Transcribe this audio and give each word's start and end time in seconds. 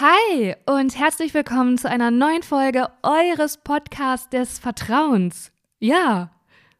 Hi 0.00 0.56
und 0.66 0.98
herzlich 0.98 1.34
willkommen 1.34 1.78
zu 1.78 1.88
einer 1.88 2.10
neuen 2.10 2.42
Folge 2.42 2.88
eures 3.04 3.58
Podcasts 3.58 4.28
des 4.28 4.58
Vertrauens. 4.58 5.52
Ja, 5.78 6.32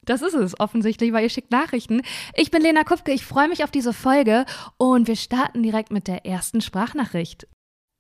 das 0.05 0.21
ist 0.21 0.35
es 0.35 0.59
offensichtlich, 0.59 1.13
weil 1.13 1.23
ihr 1.23 1.31
schickt 1.31 1.53
Nachrichten. 1.53 2.03
Ich 2.35 2.51
bin 2.51 2.61
Lena 2.61 2.83
Kupke, 2.83 3.13
ich 3.13 3.25
freue 3.25 3.47
mich 3.47 3.63
auf 3.63 3.71
diese 3.71 3.93
Folge 3.93 4.47
und 4.79 5.07
wir 5.07 5.15
starten 5.15 5.63
direkt 5.63 5.93
mit 5.93 6.09
der 6.09 6.27
ersten 6.27 6.61
Sprachnachricht. 6.61 7.47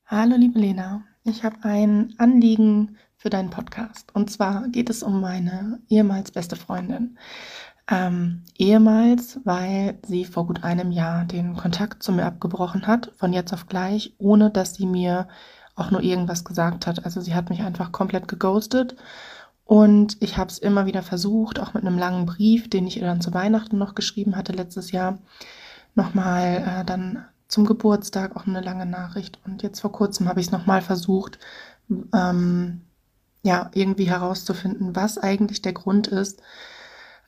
Hallo 0.05 0.35
liebe 0.35 0.59
Lena, 0.59 1.05
ich 1.23 1.45
habe 1.45 1.59
ein 1.63 2.13
Anliegen 2.19 2.97
für 3.17 3.31
deinen 3.31 3.51
Podcast. 3.51 4.13
Und 4.17 4.33
zwar 4.33 4.67
geht 4.67 4.91
es 4.91 5.05
um 5.05 5.21
meine 5.21 5.81
ehemals 5.89 6.33
beste 6.33 6.57
Freundin. 6.57 7.17
Ähm, 7.91 8.43
ehemals, 8.57 9.41
weil 9.45 9.99
sie 10.07 10.25
vor 10.25 10.47
gut 10.47 10.65
einem 10.65 10.91
Jahr 10.91 11.25
den 11.25 11.55
Kontakt 11.55 12.03
zu 12.03 12.13
mir 12.13 12.25
abgebrochen 12.25 12.87
hat, 12.87 13.13
von 13.17 13.33
jetzt 13.35 13.53
auf 13.53 13.67
gleich, 13.67 14.15
ohne 14.19 14.51
dass 14.51 14.75
sie 14.75 14.87
mir 14.87 15.29
auch 15.77 15.91
nur 15.91 16.03
irgendwas 16.03 16.45
gesagt 16.45 16.87
hat. 16.87 17.05
Also 17.05 17.21
sie 17.21 17.35
hat 17.35 17.51
mich 17.51 17.61
einfach 17.63 17.93
komplett 17.93 18.27
geghostet 18.29 18.97
und 19.65 20.17
ich 20.21 20.37
habe 20.37 20.51
es 20.51 20.59
immer 20.59 20.87
wieder 20.87 21.03
versucht, 21.03 21.59
auch 21.59 21.75
mit 21.75 21.85
einem 21.85 21.99
langen 21.99 22.27
Brief, 22.27 22.69
den 22.69 22.87
ich 22.87 22.99
ihr 22.99 23.07
dann 23.07 23.21
zu 23.21 23.33
Weihnachten 23.33 23.79
noch 23.79 23.95
geschrieben 23.95 24.37
hatte 24.37 24.53
letztes 24.53 24.93
Jahr, 24.93 25.19
nochmal 25.95 26.65
äh, 26.67 26.85
dann 26.85 27.25
zum 27.49 27.65
Geburtstag 27.65 28.37
auch 28.37 28.47
eine 28.47 28.61
lange 28.61 28.87
Nachricht. 28.87 29.39
Und 29.47 29.63
jetzt 29.63 29.81
vor 29.81 29.93
kurzem 29.93 30.29
habe 30.29 30.41
ich 30.41 30.47
es 30.47 30.53
nochmal 30.53 30.83
versucht, 30.83 31.39
ähm, 32.15 32.83
ja, 33.43 33.71
irgendwie 33.75 34.09
herauszufinden, 34.09 34.97
was 34.97 35.19
eigentlich 35.19 35.63
der 35.63 35.75
Grund 35.75 36.09
ist, 36.09 36.43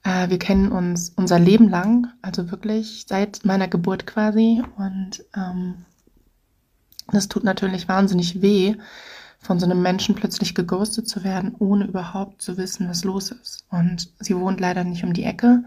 äh, 0.06 0.30
wir 0.30 0.38
kennen 0.38 0.70
uns 0.70 1.12
unser 1.16 1.38
Leben 1.38 1.68
lang, 1.68 2.06
also 2.22 2.50
wirklich 2.50 3.04
seit 3.08 3.44
meiner 3.44 3.66
Geburt 3.66 4.06
quasi. 4.06 4.62
Und 4.76 5.24
ähm, 5.34 5.84
das 7.08 7.28
tut 7.28 7.44
natürlich 7.44 7.88
wahnsinnig 7.88 8.40
weh, 8.40 8.76
von 9.40 9.58
so 9.60 9.66
einem 9.66 9.82
Menschen 9.82 10.14
plötzlich 10.14 10.54
geghostet 10.54 11.08
zu 11.08 11.24
werden, 11.24 11.54
ohne 11.58 11.86
überhaupt 11.86 12.40
zu 12.40 12.56
wissen, 12.56 12.88
was 12.88 13.04
los 13.04 13.30
ist. 13.32 13.64
Und 13.70 14.12
sie 14.20 14.36
wohnt 14.36 14.60
leider 14.60 14.84
nicht 14.84 15.04
um 15.04 15.12
die 15.12 15.24
Ecke. 15.24 15.64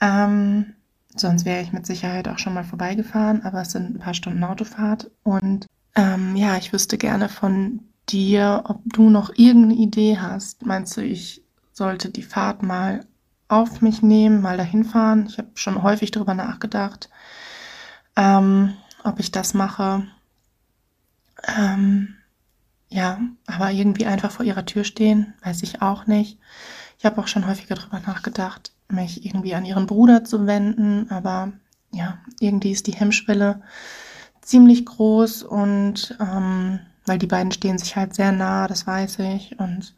Ähm, 0.00 0.74
sonst 1.14 1.44
wäre 1.44 1.62
ich 1.62 1.72
mit 1.72 1.86
Sicherheit 1.86 2.28
auch 2.28 2.38
schon 2.38 2.54
mal 2.54 2.64
vorbeigefahren, 2.64 3.42
aber 3.42 3.62
es 3.62 3.72
sind 3.72 3.94
ein 3.94 3.98
paar 3.98 4.14
Stunden 4.14 4.44
Autofahrt. 4.44 5.10
Und 5.22 5.66
ähm, 5.94 6.36
ja, 6.36 6.56
ich 6.56 6.72
wüsste 6.72 6.96
gerne 6.96 7.28
von 7.28 7.80
dir, 8.08 8.62
ob 8.64 8.80
du 8.86 9.10
noch 9.10 9.30
irgendeine 9.36 9.74
Idee 9.74 10.18
hast. 10.18 10.64
Meinst 10.64 10.96
du, 10.96 11.02
ich 11.02 11.42
sollte 11.72 12.10
die 12.10 12.22
Fahrt 12.22 12.62
mal 12.62 13.04
auf 13.48 13.80
mich 13.80 14.02
nehmen, 14.02 14.42
mal 14.42 14.56
dahin 14.56 14.84
fahren. 14.84 15.26
Ich 15.28 15.38
habe 15.38 15.48
schon 15.54 15.82
häufig 15.82 16.10
darüber 16.10 16.34
nachgedacht, 16.34 17.08
ähm, 18.16 18.74
ob 19.04 19.18
ich 19.20 19.30
das 19.32 19.54
mache. 19.54 20.06
Ähm, 21.56 22.16
ja, 22.90 23.20
aber 23.46 23.70
irgendwie 23.70 24.06
einfach 24.06 24.30
vor 24.30 24.44
ihrer 24.44 24.66
Tür 24.66 24.84
stehen, 24.84 25.34
weiß 25.42 25.62
ich 25.62 25.82
auch 25.82 26.06
nicht. 26.06 26.38
Ich 26.98 27.04
habe 27.04 27.20
auch 27.20 27.28
schon 27.28 27.46
häufiger 27.46 27.74
darüber 27.74 28.00
nachgedacht, 28.00 28.72
mich 28.88 29.24
irgendwie 29.24 29.54
an 29.54 29.64
ihren 29.64 29.86
Bruder 29.86 30.24
zu 30.24 30.46
wenden, 30.46 31.10
aber 31.10 31.52
ja, 31.92 32.18
irgendwie 32.40 32.72
ist 32.72 32.86
die 32.86 32.94
Hemmschwelle 32.94 33.62
ziemlich 34.40 34.86
groß 34.86 35.42
und 35.42 36.16
ähm, 36.20 36.80
weil 37.06 37.18
die 37.18 37.26
beiden 37.26 37.52
stehen 37.52 37.78
sich 37.78 37.96
halt 37.96 38.14
sehr 38.14 38.32
nah, 38.32 38.66
das 38.66 38.86
weiß 38.86 39.18
ich. 39.20 39.58
Und 39.58 39.94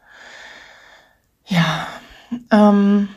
ja, 1.46 1.86
ähm, 2.50 3.08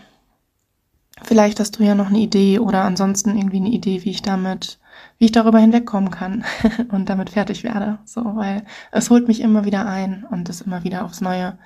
Vielleicht 1.23 1.59
hast 1.59 1.79
du 1.79 1.83
ja 1.83 1.95
noch 1.95 2.07
eine 2.07 2.19
Idee 2.19 2.59
oder 2.59 2.83
ansonsten 2.83 3.37
irgendwie 3.37 3.57
eine 3.57 3.69
Idee, 3.69 4.03
wie 4.03 4.11
ich 4.11 4.21
damit, 4.21 4.79
wie 5.17 5.25
ich 5.25 5.31
darüber 5.31 5.59
hinwegkommen 5.59 6.11
kann 6.11 6.43
und 6.91 7.09
damit 7.09 7.29
fertig 7.29 7.63
werde. 7.63 7.99
So, 8.05 8.21
weil 8.35 8.65
es 8.91 9.09
holt 9.09 9.27
mich 9.27 9.39
immer 9.39 9.65
wieder 9.65 9.85
ein 9.85 10.25
und 10.29 10.49
ist 10.49 10.61
immer 10.61 10.83
wieder 10.83 11.05
aufs 11.05 11.21
Neue 11.21 11.57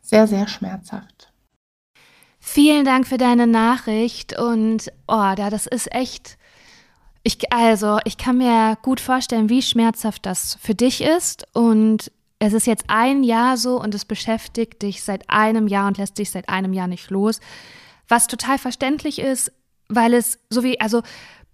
sehr, 0.00 0.26
sehr 0.26 0.48
schmerzhaft. 0.48 1.32
Vielen 2.40 2.84
Dank 2.84 3.06
für 3.06 3.16
deine 3.16 3.46
Nachricht 3.46 4.38
und 4.38 4.92
oh, 5.08 5.32
da 5.34 5.48
das 5.48 5.66
ist 5.66 5.92
echt. 5.94 6.36
Ich, 7.22 7.50
also, 7.50 7.98
ich 8.04 8.18
kann 8.18 8.36
mir 8.36 8.76
gut 8.82 9.00
vorstellen, 9.00 9.48
wie 9.48 9.62
schmerzhaft 9.62 10.26
das 10.26 10.58
für 10.60 10.74
dich 10.74 11.02
ist 11.02 11.46
und 11.54 12.12
es 12.38 12.52
ist 12.52 12.66
jetzt 12.66 12.84
ein 12.88 13.22
Jahr 13.22 13.56
so 13.56 13.80
und 13.80 13.94
es 13.94 14.04
beschäftigt 14.04 14.82
dich 14.82 15.02
seit 15.02 15.30
einem 15.30 15.68
Jahr 15.68 15.86
und 15.86 15.96
lässt 15.96 16.18
dich 16.18 16.30
seit 16.30 16.50
einem 16.50 16.74
Jahr 16.74 16.88
nicht 16.88 17.08
los 17.10 17.40
was 18.08 18.26
total 18.26 18.58
verständlich 18.58 19.18
ist, 19.18 19.52
weil 19.88 20.14
es 20.14 20.38
so 20.50 20.62
wie, 20.62 20.80
also 20.80 21.02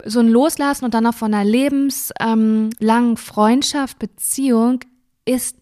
so 0.05 0.21
ein 0.21 0.29
Loslassen 0.29 0.85
und 0.85 0.95
dann 0.95 1.07
auch 1.07 1.15
von 1.15 1.35
einer 1.35 1.45
lebenslangen 1.45 3.17
Freundschaft, 3.17 3.99
Beziehung 3.99 4.81
ist 5.25 5.57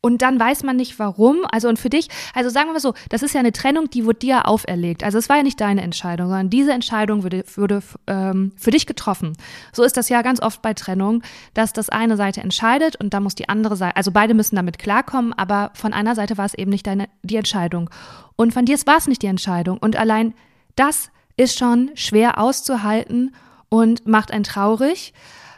und 0.00 0.22
dann 0.22 0.38
weiß 0.38 0.62
man 0.62 0.76
nicht 0.76 0.98
warum. 0.98 1.38
Also 1.50 1.68
und 1.68 1.78
für 1.78 1.90
dich, 1.90 2.08
also 2.32 2.50
sagen 2.50 2.72
wir 2.72 2.80
so, 2.80 2.94
das 3.08 3.22
ist 3.22 3.34
ja 3.34 3.40
eine 3.40 3.52
Trennung, 3.52 3.90
die 3.90 4.04
wurde 4.04 4.20
dir 4.20 4.46
auferlegt. 4.46 5.02
Also 5.02 5.18
es 5.18 5.28
war 5.28 5.38
ja 5.38 5.42
nicht 5.42 5.60
deine 5.60 5.82
Entscheidung, 5.82 6.28
sondern 6.28 6.50
diese 6.50 6.72
Entscheidung 6.72 7.24
würde, 7.24 7.44
würde 7.56 7.82
ähm, 8.06 8.52
für 8.56 8.70
dich 8.70 8.86
getroffen. 8.86 9.36
So 9.72 9.82
ist 9.82 9.96
das 9.96 10.08
ja 10.08 10.22
ganz 10.22 10.40
oft 10.40 10.62
bei 10.62 10.72
Trennung, 10.74 11.22
dass 11.54 11.72
das 11.72 11.88
eine 11.88 12.16
Seite 12.16 12.40
entscheidet 12.42 12.96
und 12.96 13.12
dann 13.12 13.24
muss 13.24 13.34
die 13.34 13.48
andere 13.48 13.76
Seite, 13.76 13.96
also 13.96 14.12
beide 14.12 14.34
müssen 14.34 14.56
damit 14.56 14.78
klarkommen, 14.78 15.32
aber 15.32 15.72
von 15.74 15.92
einer 15.92 16.14
Seite 16.14 16.38
war 16.38 16.46
es 16.46 16.54
eben 16.54 16.70
nicht 16.70 16.86
deine 16.86 17.08
die 17.22 17.36
Entscheidung. 17.36 17.90
Und 18.36 18.52
von 18.52 18.64
dir 18.64 18.78
war 18.86 18.98
es 18.98 19.08
nicht 19.08 19.22
die 19.22 19.26
Entscheidung. 19.26 19.78
Und 19.78 19.96
allein 19.96 20.34
das 20.76 21.10
ist 21.36 21.58
schon 21.58 21.90
schwer 21.94 22.38
auszuhalten 22.38 23.34
und 23.68 24.06
macht 24.06 24.30
einen 24.30 24.44
traurig. 24.44 25.12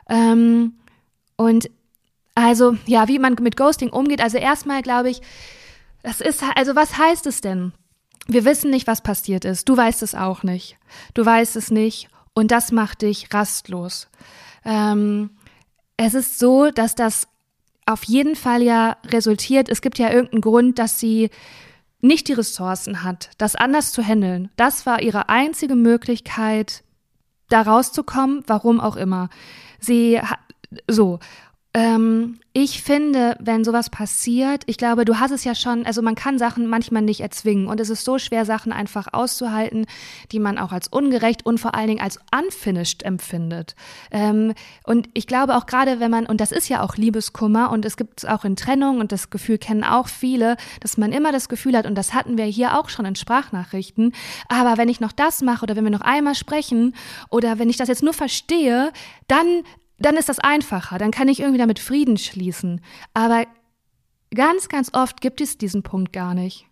Ähm, 0.08 0.74
und 1.36 1.70
also, 2.34 2.76
ja, 2.86 3.08
wie 3.08 3.18
man 3.18 3.36
mit 3.40 3.56
Ghosting 3.56 3.90
umgeht. 3.90 4.22
Also 4.22 4.38
erstmal 4.38 4.82
glaube 4.82 5.10
ich, 5.10 5.20
das 6.02 6.20
ist, 6.20 6.42
also 6.54 6.74
was 6.74 6.96
heißt 6.96 7.26
es 7.26 7.40
denn? 7.40 7.72
Wir 8.26 8.44
wissen 8.44 8.70
nicht, 8.70 8.86
was 8.86 9.02
passiert 9.02 9.44
ist. 9.44 9.68
Du 9.68 9.76
weißt 9.76 10.02
es 10.02 10.14
auch 10.14 10.42
nicht. 10.42 10.76
Du 11.14 11.24
weißt 11.24 11.56
es 11.56 11.70
nicht. 11.70 12.08
Und 12.32 12.50
das 12.50 12.72
macht 12.72 13.02
dich 13.02 13.32
rastlos. 13.34 14.08
Ähm, 14.64 15.30
es 15.96 16.14
ist 16.14 16.38
so, 16.38 16.70
dass 16.70 16.94
das 16.94 17.26
auf 17.86 18.04
jeden 18.04 18.36
Fall 18.36 18.62
ja 18.62 18.96
resultiert. 19.06 19.68
Es 19.68 19.82
gibt 19.82 19.98
ja 19.98 20.10
irgendeinen 20.10 20.42
Grund, 20.42 20.78
dass 20.78 21.00
sie 21.00 21.30
nicht 22.00 22.28
die 22.28 22.32
Ressourcen 22.32 23.02
hat, 23.02 23.30
das 23.38 23.56
anders 23.56 23.92
zu 23.92 24.02
handeln. 24.02 24.50
Das 24.56 24.86
war 24.86 25.02
ihre 25.02 25.28
einzige 25.28 25.74
Möglichkeit, 25.74 26.82
da 27.48 27.62
rauszukommen, 27.62 28.44
warum 28.46 28.80
auch 28.80 28.96
immer. 28.96 29.28
Sie 29.80 30.20
so. 30.86 31.18
Ähm, 31.72 32.40
ich 32.52 32.82
finde, 32.82 33.36
wenn 33.38 33.62
sowas 33.62 33.90
passiert, 33.90 34.64
ich 34.66 34.76
glaube, 34.76 35.04
du 35.04 35.20
hast 35.20 35.30
es 35.30 35.44
ja 35.44 35.54
schon, 35.54 35.86
also 35.86 36.02
man 36.02 36.16
kann 36.16 36.36
Sachen 36.36 36.66
manchmal 36.66 37.02
nicht 37.02 37.20
erzwingen 37.20 37.68
und 37.68 37.78
es 37.78 37.90
ist 37.90 38.04
so 38.04 38.18
schwer, 38.18 38.44
Sachen 38.44 38.72
einfach 38.72 39.06
auszuhalten, 39.12 39.86
die 40.32 40.40
man 40.40 40.58
auch 40.58 40.72
als 40.72 40.88
ungerecht 40.88 41.46
und 41.46 41.58
vor 41.58 41.76
allen 41.76 41.86
Dingen 41.86 42.00
als 42.00 42.18
unfinished 42.36 43.04
empfindet. 43.04 43.76
Ähm, 44.10 44.54
und 44.82 45.08
ich 45.14 45.28
glaube 45.28 45.56
auch 45.56 45.66
gerade, 45.66 46.00
wenn 46.00 46.10
man, 46.10 46.26
und 46.26 46.40
das 46.40 46.50
ist 46.50 46.68
ja 46.68 46.82
auch 46.82 46.96
Liebeskummer 46.96 47.70
und 47.70 47.84
es 47.84 47.96
gibt 47.96 48.24
es 48.24 48.28
auch 48.28 48.44
in 48.44 48.56
Trennung 48.56 48.98
und 48.98 49.12
das 49.12 49.30
Gefühl 49.30 49.58
kennen 49.58 49.84
auch 49.84 50.08
viele, 50.08 50.56
dass 50.80 50.96
man 50.96 51.12
immer 51.12 51.30
das 51.30 51.48
Gefühl 51.48 51.76
hat, 51.76 51.86
und 51.86 51.94
das 51.94 52.14
hatten 52.14 52.36
wir 52.36 52.46
hier 52.46 52.80
auch 52.80 52.88
schon 52.88 53.04
in 53.04 53.14
Sprachnachrichten, 53.14 54.12
aber 54.48 54.76
wenn 54.76 54.88
ich 54.88 54.98
noch 54.98 55.12
das 55.12 55.40
mache 55.40 55.62
oder 55.62 55.76
wenn 55.76 55.84
wir 55.84 55.92
noch 55.92 56.00
einmal 56.00 56.34
sprechen 56.34 56.96
oder 57.30 57.60
wenn 57.60 57.70
ich 57.70 57.76
das 57.76 57.86
jetzt 57.86 58.02
nur 58.02 58.12
verstehe, 58.12 58.92
dann 59.28 59.62
dann 60.00 60.16
ist 60.16 60.28
das 60.28 60.38
einfacher, 60.38 60.98
dann 60.98 61.10
kann 61.10 61.28
ich 61.28 61.40
irgendwie 61.40 61.58
damit 61.58 61.78
Frieden 61.78 62.16
schließen. 62.16 62.80
Aber 63.14 63.44
ganz, 64.34 64.68
ganz 64.68 64.90
oft 64.94 65.20
gibt 65.20 65.40
es 65.40 65.58
diesen 65.58 65.82
Punkt 65.82 66.12
gar 66.12 66.34
nicht. 66.34 66.66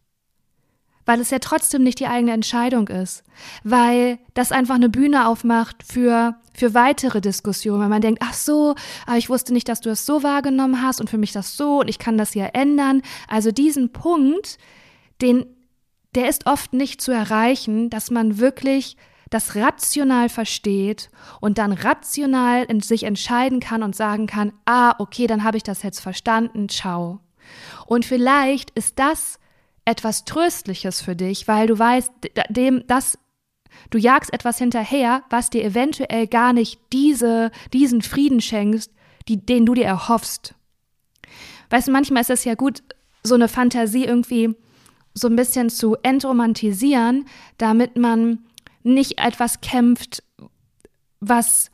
Weil 1.05 1.21
es 1.21 1.31
ja 1.31 1.39
trotzdem 1.39 1.83
nicht 1.83 2.01
die 2.01 2.07
eigene 2.07 2.33
Entscheidung 2.33 2.89
ist. 2.89 3.25
Weil 3.65 4.19
das 4.35 4.53
einfach 4.53 4.75
eine 4.75 4.91
Bühne 4.91 5.27
aufmacht 5.27 5.83
für, 5.83 6.37
für 6.55 6.75
weitere 6.75 7.21
Diskussionen. 7.21 7.81
Weil 7.81 7.89
man 7.89 8.03
denkt, 8.03 8.23
ach 8.23 8.35
so, 8.35 8.75
aber 9.07 9.17
ich 9.17 9.31
wusste 9.31 9.53
nicht, 9.53 9.69
dass 9.69 9.81
du 9.81 9.91
es 9.91 10.05
so 10.05 10.23
wahrgenommen 10.23 10.83
hast 10.83 11.01
und 11.01 11.09
für 11.09 11.19
mich 11.19 11.33
das 11.33 11.57
so 11.57 11.81
und 11.81 11.89
ich 11.89 11.99
kann 11.99 12.19
das 12.19 12.35
ja 12.35 12.47
ändern. 12.47 13.03
Also 13.27 13.53
diesen 13.53 13.93
Punkt, 13.93 14.59
den, 15.23 15.47
der 16.15 16.29
ist 16.29 16.47
oft 16.47 16.73
nicht 16.73 17.01
zu 17.01 17.13
erreichen, 17.13 17.89
dass 17.89 18.11
man 18.11 18.39
wirklich 18.39 18.97
das 19.31 19.57
rational 19.57 20.29
versteht 20.29 21.11
und 21.41 21.59
dann 21.59 21.73
rational 21.73 22.65
in 22.65 22.81
sich 22.81 23.05
entscheiden 23.05 23.61
kann 23.61 23.83
und 23.83 23.95
sagen 23.95 24.27
kann, 24.27 24.53
ah, 24.65 24.95
okay, 24.99 25.27
dann 25.27 25.45
habe 25.45 25.57
ich 25.57 25.63
das 25.63 25.83
jetzt 25.83 26.01
verstanden, 26.01 26.69
ciao. 26.69 27.21
Und 27.87 28.05
vielleicht 28.05 28.71
ist 28.71 28.99
das 28.99 29.39
etwas 29.85 30.25
Tröstliches 30.25 31.01
für 31.01 31.17
dich, 31.17 31.49
weil 31.49 31.67
du 31.67 31.79
weißt, 31.79 32.13
dem, 32.51 32.85
das, 32.87 33.19
du 33.91 33.99
jagst 33.99 34.33
etwas 34.33 34.59
hinterher, 34.59 35.23
was 35.31 35.51
dir 35.51 35.65
eventuell 35.65 36.27
gar 36.27 36.53
nicht 36.53 36.79
diese, 36.93 37.51
diesen 37.73 38.03
Frieden 38.03 38.41
schenkst, 38.41 38.93
die, 39.29 39.45
den 39.45 39.67
du 39.67 39.75
dir 39.75 39.87
erhoffst. 39.87 40.55
Weißt 41.71 41.89
du, 41.89 41.93
manchmal 41.93 42.23
ist 42.23 42.31
es 42.31 42.45
ja 42.45 42.55
gut, 42.55 42.83
so 43.23 43.35
eine 43.35 43.49
Fantasie 43.49 44.05
irgendwie 44.05 44.55
so 45.15 45.29
ein 45.29 45.37
bisschen 45.37 45.71
zu 45.71 45.97
entromantisieren, 46.03 47.27
damit 47.57 47.97
man 47.97 48.41
nicht 48.95 49.19
etwas 49.19 49.61
kämpft, 49.61 50.23
was, 51.21 51.71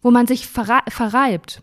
wo 0.00 0.10
man 0.10 0.26
sich 0.26 0.46
verreibt. 0.46 1.62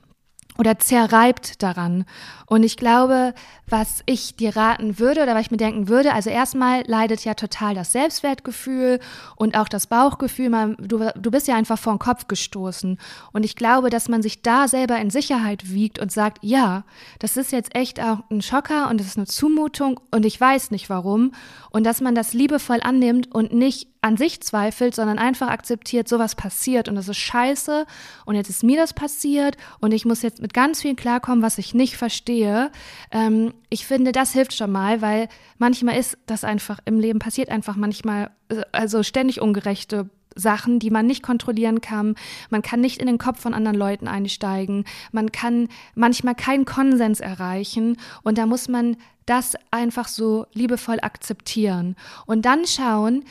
oder 0.59 0.77
zerreibt 0.77 1.63
daran. 1.63 2.03
Und 2.45 2.63
ich 2.63 2.75
glaube, 2.75 3.33
was 3.67 4.01
ich 4.05 4.35
dir 4.35 4.57
raten 4.57 4.99
würde 4.99 5.23
oder 5.23 5.33
was 5.33 5.43
ich 5.43 5.51
mir 5.51 5.57
denken 5.57 5.87
würde, 5.87 6.13
also 6.13 6.29
erstmal 6.29 6.83
leidet 6.85 7.23
ja 7.23 7.33
total 7.33 7.75
das 7.75 7.93
Selbstwertgefühl 7.93 8.99
und 9.37 9.57
auch 9.57 9.69
das 9.69 9.87
Bauchgefühl. 9.87 10.49
Man, 10.49 10.75
du, 10.77 11.11
du 11.15 11.31
bist 11.31 11.47
ja 11.47 11.55
einfach 11.55 11.79
vor 11.79 11.93
den 11.93 11.99
Kopf 11.99 12.27
gestoßen. 12.27 12.97
Und 13.31 13.45
ich 13.45 13.55
glaube, 13.55 13.89
dass 13.89 14.09
man 14.09 14.21
sich 14.21 14.41
da 14.41 14.67
selber 14.67 14.97
in 14.97 15.09
Sicherheit 15.09 15.71
wiegt 15.71 15.97
und 15.97 16.11
sagt, 16.11 16.39
ja, 16.41 16.83
das 17.19 17.37
ist 17.37 17.53
jetzt 17.53 17.73
echt 17.73 18.01
auch 18.01 18.19
ein 18.29 18.41
Schocker 18.41 18.89
und 18.89 18.99
das 18.99 19.07
ist 19.07 19.17
eine 19.17 19.27
Zumutung 19.27 20.01
und 20.11 20.25
ich 20.25 20.41
weiß 20.41 20.71
nicht 20.71 20.89
warum. 20.89 21.31
Und 21.69 21.85
dass 21.85 22.01
man 22.01 22.15
das 22.15 22.33
liebevoll 22.33 22.79
annimmt 22.81 23.33
und 23.33 23.53
nicht 23.53 23.87
an 24.01 24.15
sich 24.15 24.41
zweifelt, 24.41 24.95
sondern 24.95 25.19
einfach 25.19 25.49
akzeptiert, 25.49 26.07
sowas 26.07 26.35
passiert 26.35 26.87
und 26.87 26.95
das 26.95 27.09
ist 27.09 27.17
scheiße 27.17 27.85
und 28.25 28.35
jetzt 28.35 28.49
ist 28.49 28.63
mir 28.63 28.77
das 28.77 28.93
passiert 28.93 29.57
und 29.79 29.93
ich 29.93 30.05
muss 30.05 30.21
jetzt 30.21 30.41
mit 30.41 30.53
ganz 30.53 30.81
viel 30.81 30.95
klarkommen, 30.95 31.43
was 31.43 31.57
ich 31.57 31.73
nicht 31.73 31.97
verstehe. 31.97 32.71
Ähm, 33.11 33.53
ich 33.69 33.85
finde, 33.85 34.11
das 34.11 34.31
hilft 34.31 34.53
schon 34.53 34.71
mal, 34.71 35.01
weil 35.01 35.27
manchmal 35.57 35.97
ist 35.97 36.17
das 36.27 36.43
einfach 36.43 36.79
im 36.85 36.99
Leben 36.99 37.19
passiert 37.19 37.49
einfach 37.49 37.75
manchmal, 37.75 38.31
also 38.71 39.03
ständig 39.03 39.41
ungerechte 39.41 40.09
Sachen, 40.35 40.79
die 40.79 40.89
man 40.89 41.05
nicht 41.05 41.23
kontrollieren 41.23 41.81
kann. 41.81 42.15
Man 42.49 42.61
kann 42.61 42.81
nicht 42.81 42.99
in 42.99 43.07
den 43.07 43.17
Kopf 43.17 43.41
von 43.41 43.53
anderen 43.53 43.77
Leuten 43.77 44.07
einsteigen. 44.07 44.85
Man 45.11 45.31
kann 45.31 45.67
manchmal 45.95 46.35
keinen 46.35 46.65
Konsens 46.65 47.19
erreichen. 47.19 47.97
Und 48.23 48.37
da 48.37 48.45
muss 48.45 48.67
man 48.67 48.97
das 49.25 49.55
einfach 49.71 50.07
so 50.07 50.45
liebevoll 50.53 50.99
akzeptieren. 51.01 51.95
Und 52.25 52.45
dann 52.45 52.65
schauen, 52.65 53.25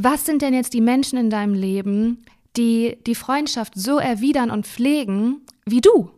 was 0.00 0.24
sind 0.24 0.42
denn 0.42 0.54
jetzt 0.54 0.74
die 0.74 0.80
Menschen 0.80 1.18
in 1.18 1.28
deinem 1.28 1.54
Leben, 1.54 2.24
die 2.56 2.98
die 3.06 3.14
Freundschaft 3.16 3.72
so 3.76 3.98
erwidern 3.98 4.50
und 4.50 4.66
pflegen 4.66 5.42
wie 5.66 5.80
du? 5.80 6.10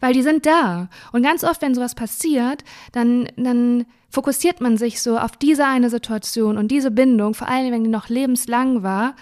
Weil 0.00 0.12
die 0.12 0.22
sind 0.22 0.46
da. 0.46 0.88
Und 1.12 1.22
ganz 1.22 1.44
oft, 1.44 1.62
wenn 1.62 1.74
sowas 1.74 1.94
passiert, 1.94 2.62
dann, 2.92 3.28
dann 3.36 3.86
fokussiert 4.10 4.60
man 4.60 4.76
sich 4.76 5.02
so 5.02 5.18
auf 5.18 5.36
diese 5.36 5.64
eine 5.64 5.90
Situation 5.90 6.56
und 6.58 6.68
diese 6.68 6.90
Bindung, 6.90 7.34
vor 7.34 7.48
allem 7.48 7.72
wenn 7.72 7.84
die 7.84 7.90
noch 7.90 8.08
lebenslang 8.08 8.82
war, 8.82 9.16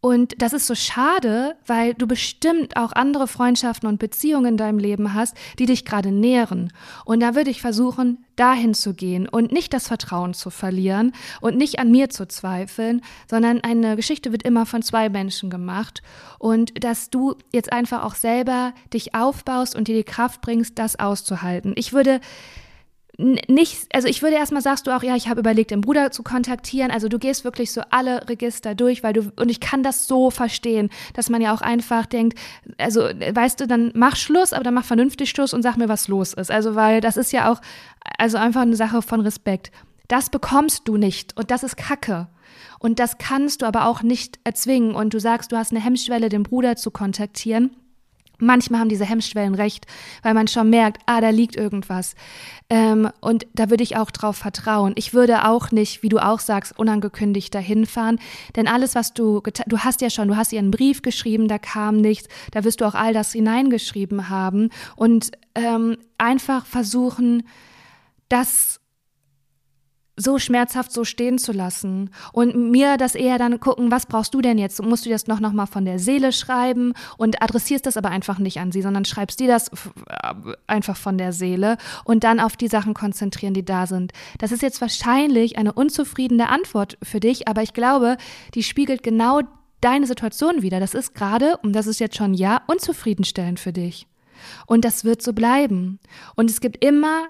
und 0.00 0.40
das 0.40 0.52
ist 0.52 0.68
so 0.68 0.76
schade, 0.76 1.56
weil 1.66 1.92
du 1.92 2.06
bestimmt 2.06 2.76
auch 2.76 2.92
andere 2.92 3.26
Freundschaften 3.26 3.88
und 3.88 3.98
Beziehungen 3.98 4.46
in 4.46 4.56
deinem 4.56 4.78
Leben 4.78 5.12
hast, 5.12 5.36
die 5.58 5.66
dich 5.66 5.84
gerade 5.84 6.12
nähren. 6.12 6.72
Und 7.04 7.18
da 7.18 7.34
würde 7.34 7.50
ich 7.50 7.60
versuchen, 7.60 8.24
dahin 8.36 8.74
zu 8.74 8.94
gehen 8.94 9.28
und 9.28 9.50
nicht 9.50 9.74
das 9.74 9.88
Vertrauen 9.88 10.34
zu 10.34 10.50
verlieren 10.50 11.12
und 11.40 11.56
nicht 11.56 11.80
an 11.80 11.90
mir 11.90 12.10
zu 12.10 12.28
zweifeln, 12.28 13.02
sondern 13.28 13.60
eine 13.62 13.96
Geschichte 13.96 14.30
wird 14.30 14.44
immer 14.44 14.66
von 14.66 14.82
zwei 14.82 15.08
Menschen 15.08 15.50
gemacht. 15.50 16.00
Und 16.38 16.84
dass 16.84 17.10
du 17.10 17.34
jetzt 17.52 17.72
einfach 17.72 18.04
auch 18.04 18.14
selber 18.14 18.74
dich 18.94 19.16
aufbaust 19.16 19.74
und 19.74 19.88
dir 19.88 19.96
die 19.96 20.04
Kraft 20.04 20.42
bringst, 20.42 20.78
das 20.78 20.96
auszuhalten. 20.96 21.72
Ich 21.74 21.92
würde 21.92 22.20
nicht, 23.20 23.92
also 23.92 24.06
ich 24.06 24.22
würde 24.22 24.36
erstmal 24.36 24.62
sagst 24.62 24.86
du 24.86 24.96
auch, 24.96 25.02
ja, 25.02 25.16
ich 25.16 25.28
habe 25.28 25.40
überlegt, 25.40 25.72
den 25.72 25.80
Bruder 25.80 26.12
zu 26.12 26.22
kontaktieren. 26.22 26.92
Also 26.92 27.08
du 27.08 27.18
gehst 27.18 27.44
wirklich 27.44 27.72
so 27.72 27.82
alle 27.90 28.28
Register 28.28 28.76
durch, 28.76 29.02
weil 29.02 29.12
du, 29.12 29.32
und 29.36 29.48
ich 29.48 29.58
kann 29.58 29.82
das 29.82 30.06
so 30.06 30.30
verstehen, 30.30 30.88
dass 31.14 31.28
man 31.28 31.42
ja 31.42 31.52
auch 31.52 31.60
einfach 31.60 32.06
denkt, 32.06 32.38
also 32.78 33.00
weißt 33.00 33.58
du, 33.60 33.66
dann 33.66 33.90
mach 33.94 34.14
Schluss, 34.14 34.52
aber 34.52 34.62
dann 34.62 34.74
mach 34.74 34.84
vernünftig 34.84 35.30
Schluss 35.30 35.52
und 35.52 35.62
sag 35.62 35.76
mir, 35.76 35.88
was 35.88 36.06
los 36.06 36.32
ist. 36.32 36.52
Also, 36.52 36.76
weil 36.76 37.00
das 37.00 37.16
ist 37.16 37.32
ja 37.32 37.50
auch, 37.50 37.60
also 38.18 38.38
einfach 38.38 38.62
eine 38.62 38.76
Sache 38.76 39.02
von 39.02 39.20
Respekt. 39.20 39.72
Das 40.06 40.30
bekommst 40.30 40.86
du 40.86 40.96
nicht 40.96 41.36
und 41.36 41.50
das 41.50 41.64
ist 41.64 41.76
Kacke. 41.76 42.28
Und 42.78 43.00
das 43.00 43.18
kannst 43.18 43.62
du 43.62 43.66
aber 43.66 43.86
auch 43.86 44.02
nicht 44.02 44.38
erzwingen. 44.44 44.94
Und 44.94 45.12
du 45.12 45.18
sagst, 45.18 45.50
du 45.50 45.56
hast 45.56 45.72
eine 45.72 45.82
Hemmschwelle, 45.82 46.28
den 46.28 46.44
Bruder 46.44 46.76
zu 46.76 46.92
kontaktieren. 46.92 47.72
Manchmal 48.38 48.80
haben 48.80 48.88
diese 48.88 49.04
Hemmschwellen 49.04 49.54
recht, 49.54 49.86
weil 50.22 50.34
man 50.34 50.46
schon 50.46 50.70
merkt, 50.70 51.02
ah, 51.06 51.20
da 51.20 51.30
liegt 51.30 51.56
irgendwas. 51.56 52.14
Ähm, 52.70 53.10
und 53.20 53.46
da 53.54 53.70
würde 53.70 53.82
ich 53.82 53.96
auch 53.96 54.10
drauf 54.10 54.36
vertrauen. 54.36 54.92
Ich 54.96 55.12
würde 55.12 55.46
auch 55.46 55.70
nicht, 55.72 56.02
wie 56.02 56.08
du 56.08 56.18
auch 56.18 56.38
sagst, 56.38 56.78
unangekündigt 56.78 57.54
dahin 57.54 57.86
fahren. 57.86 58.20
Denn 58.54 58.68
alles, 58.68 58.94
was 58.94 59.12
du, 59.12 59.42
du 59.66 59.78
hast 59.78 60.00
ja 60.00 60.10
schon, 60.10 60.28
du 60.28 60.36
hast 60.36 60.52
ihr 60.52 60.60
einen 60.60 60.70
Brief 60.70 61.02
geschrieben, 61.02 61.48
da 61.48 61.58
kam 61.58 61.96
nichts, 61.96 62.28
da 62.52 62.62
wirst 62.62 62.80
du 62.80 62.84
auch 62.84 62.94
all 62.94 63.12
das 63.12 63.32
hineingeschrieben 63.32 64.28
haben. 64.28 64.70
Und 64.94 65.32
ähm, 65.54 65.96
einfach 66.16 66.64
versuchen, 66.64 67.42
das 68.28 68.80
so 70.18 70.38
schmerzhaft 70.38 70.92
so 70.92 71.04
stehen 71.04 71.38
zu 71.38 71.52
lassen 71.52 72.10
und 72.32 72.70
mir 72.70 72.96
das 72.96 73.14
eher 73.14 73.38
dann 73.38 73.60
gucken, 73.60 73.90
was 73.90 74.06
brauchst 74.06 74.34
du 74.34 74.40
denn 74.40 74.58
jetzt? 74.58 74.82
Musst 74.82 75.06
du 75.06 75.10
das 75.10 75.26
noch, 75.26 75.40
noch 75.40 75.52
mal 75.52 75.66
von 75.66 75.84
der 75.84 75.98
Seele 75.98 76.32
schreiben 76.32 76.92
und 77.16 77.40
adressierst 77.40 77.86
das 77.86 77.96
aber 77.96 78.10
einfach 78.10 78.38
nicht 78.38 78.58
an 78.58 78.72
sie, 78.72 78.82
sondern 78.82 79.04
schreibst 79.04 79.40
dir 79.40 79.48
das 79.48 79.68
äh, 79.68 80.34
einfach 80.66 80.96
von 80.96 81.16
der 81.16 81.32
Seele 81.32 81.76
und 82.04 82.24
dann 82.24 82.40
auf 82.40 82.56
die 82.56 82.68
Sachen 82.68 82.94
konzentrieren, 82.94 83.54
die 83.54 83.64
da 83.64 83.86
sind. 83.86 84.12
Das 84.38 84.52
ist 84.52 84.62
jetzt 84.62 84.80
wahrscheinlich 84.80 85.56
eine 85.56 85.72
unzufriedene 85.72 86.48
Antwort 86.48 86.98
für 87.02 87.20
dich, 87.20 87.48
aber 87.48 87.62
ich 87.62 87.72
glaube, 87.72 88.16
die 88.54 88.62
spiegelt 88.62 89.02
genau 89.02 89.42
deine 89.80 90.06
Situation 90.06 90.62
wieder. 90.62 90.80
Das 90.80 90.94
ist 90.94 91.14
gerade, 91.14 91.56
und 91.58 91.72
das 91.72 91.86
ist 91.86 92.00
jetzt 92.00 92.16
schon 92.16 92.34
ja, 92.34 92.62
unzufriedenstellend 92.66 93.60
für 93.60 93.72
dich. 93.72 94.08
Und 94.66 94.84
das 94.84 95.04
wird 95.04 95.22
so 95.22 95.32
bleiben. 95.32 95.98
Und 96.36 96.50
es 96.50 96.60
gibt 96.60 96.84
immer 96.84 97.28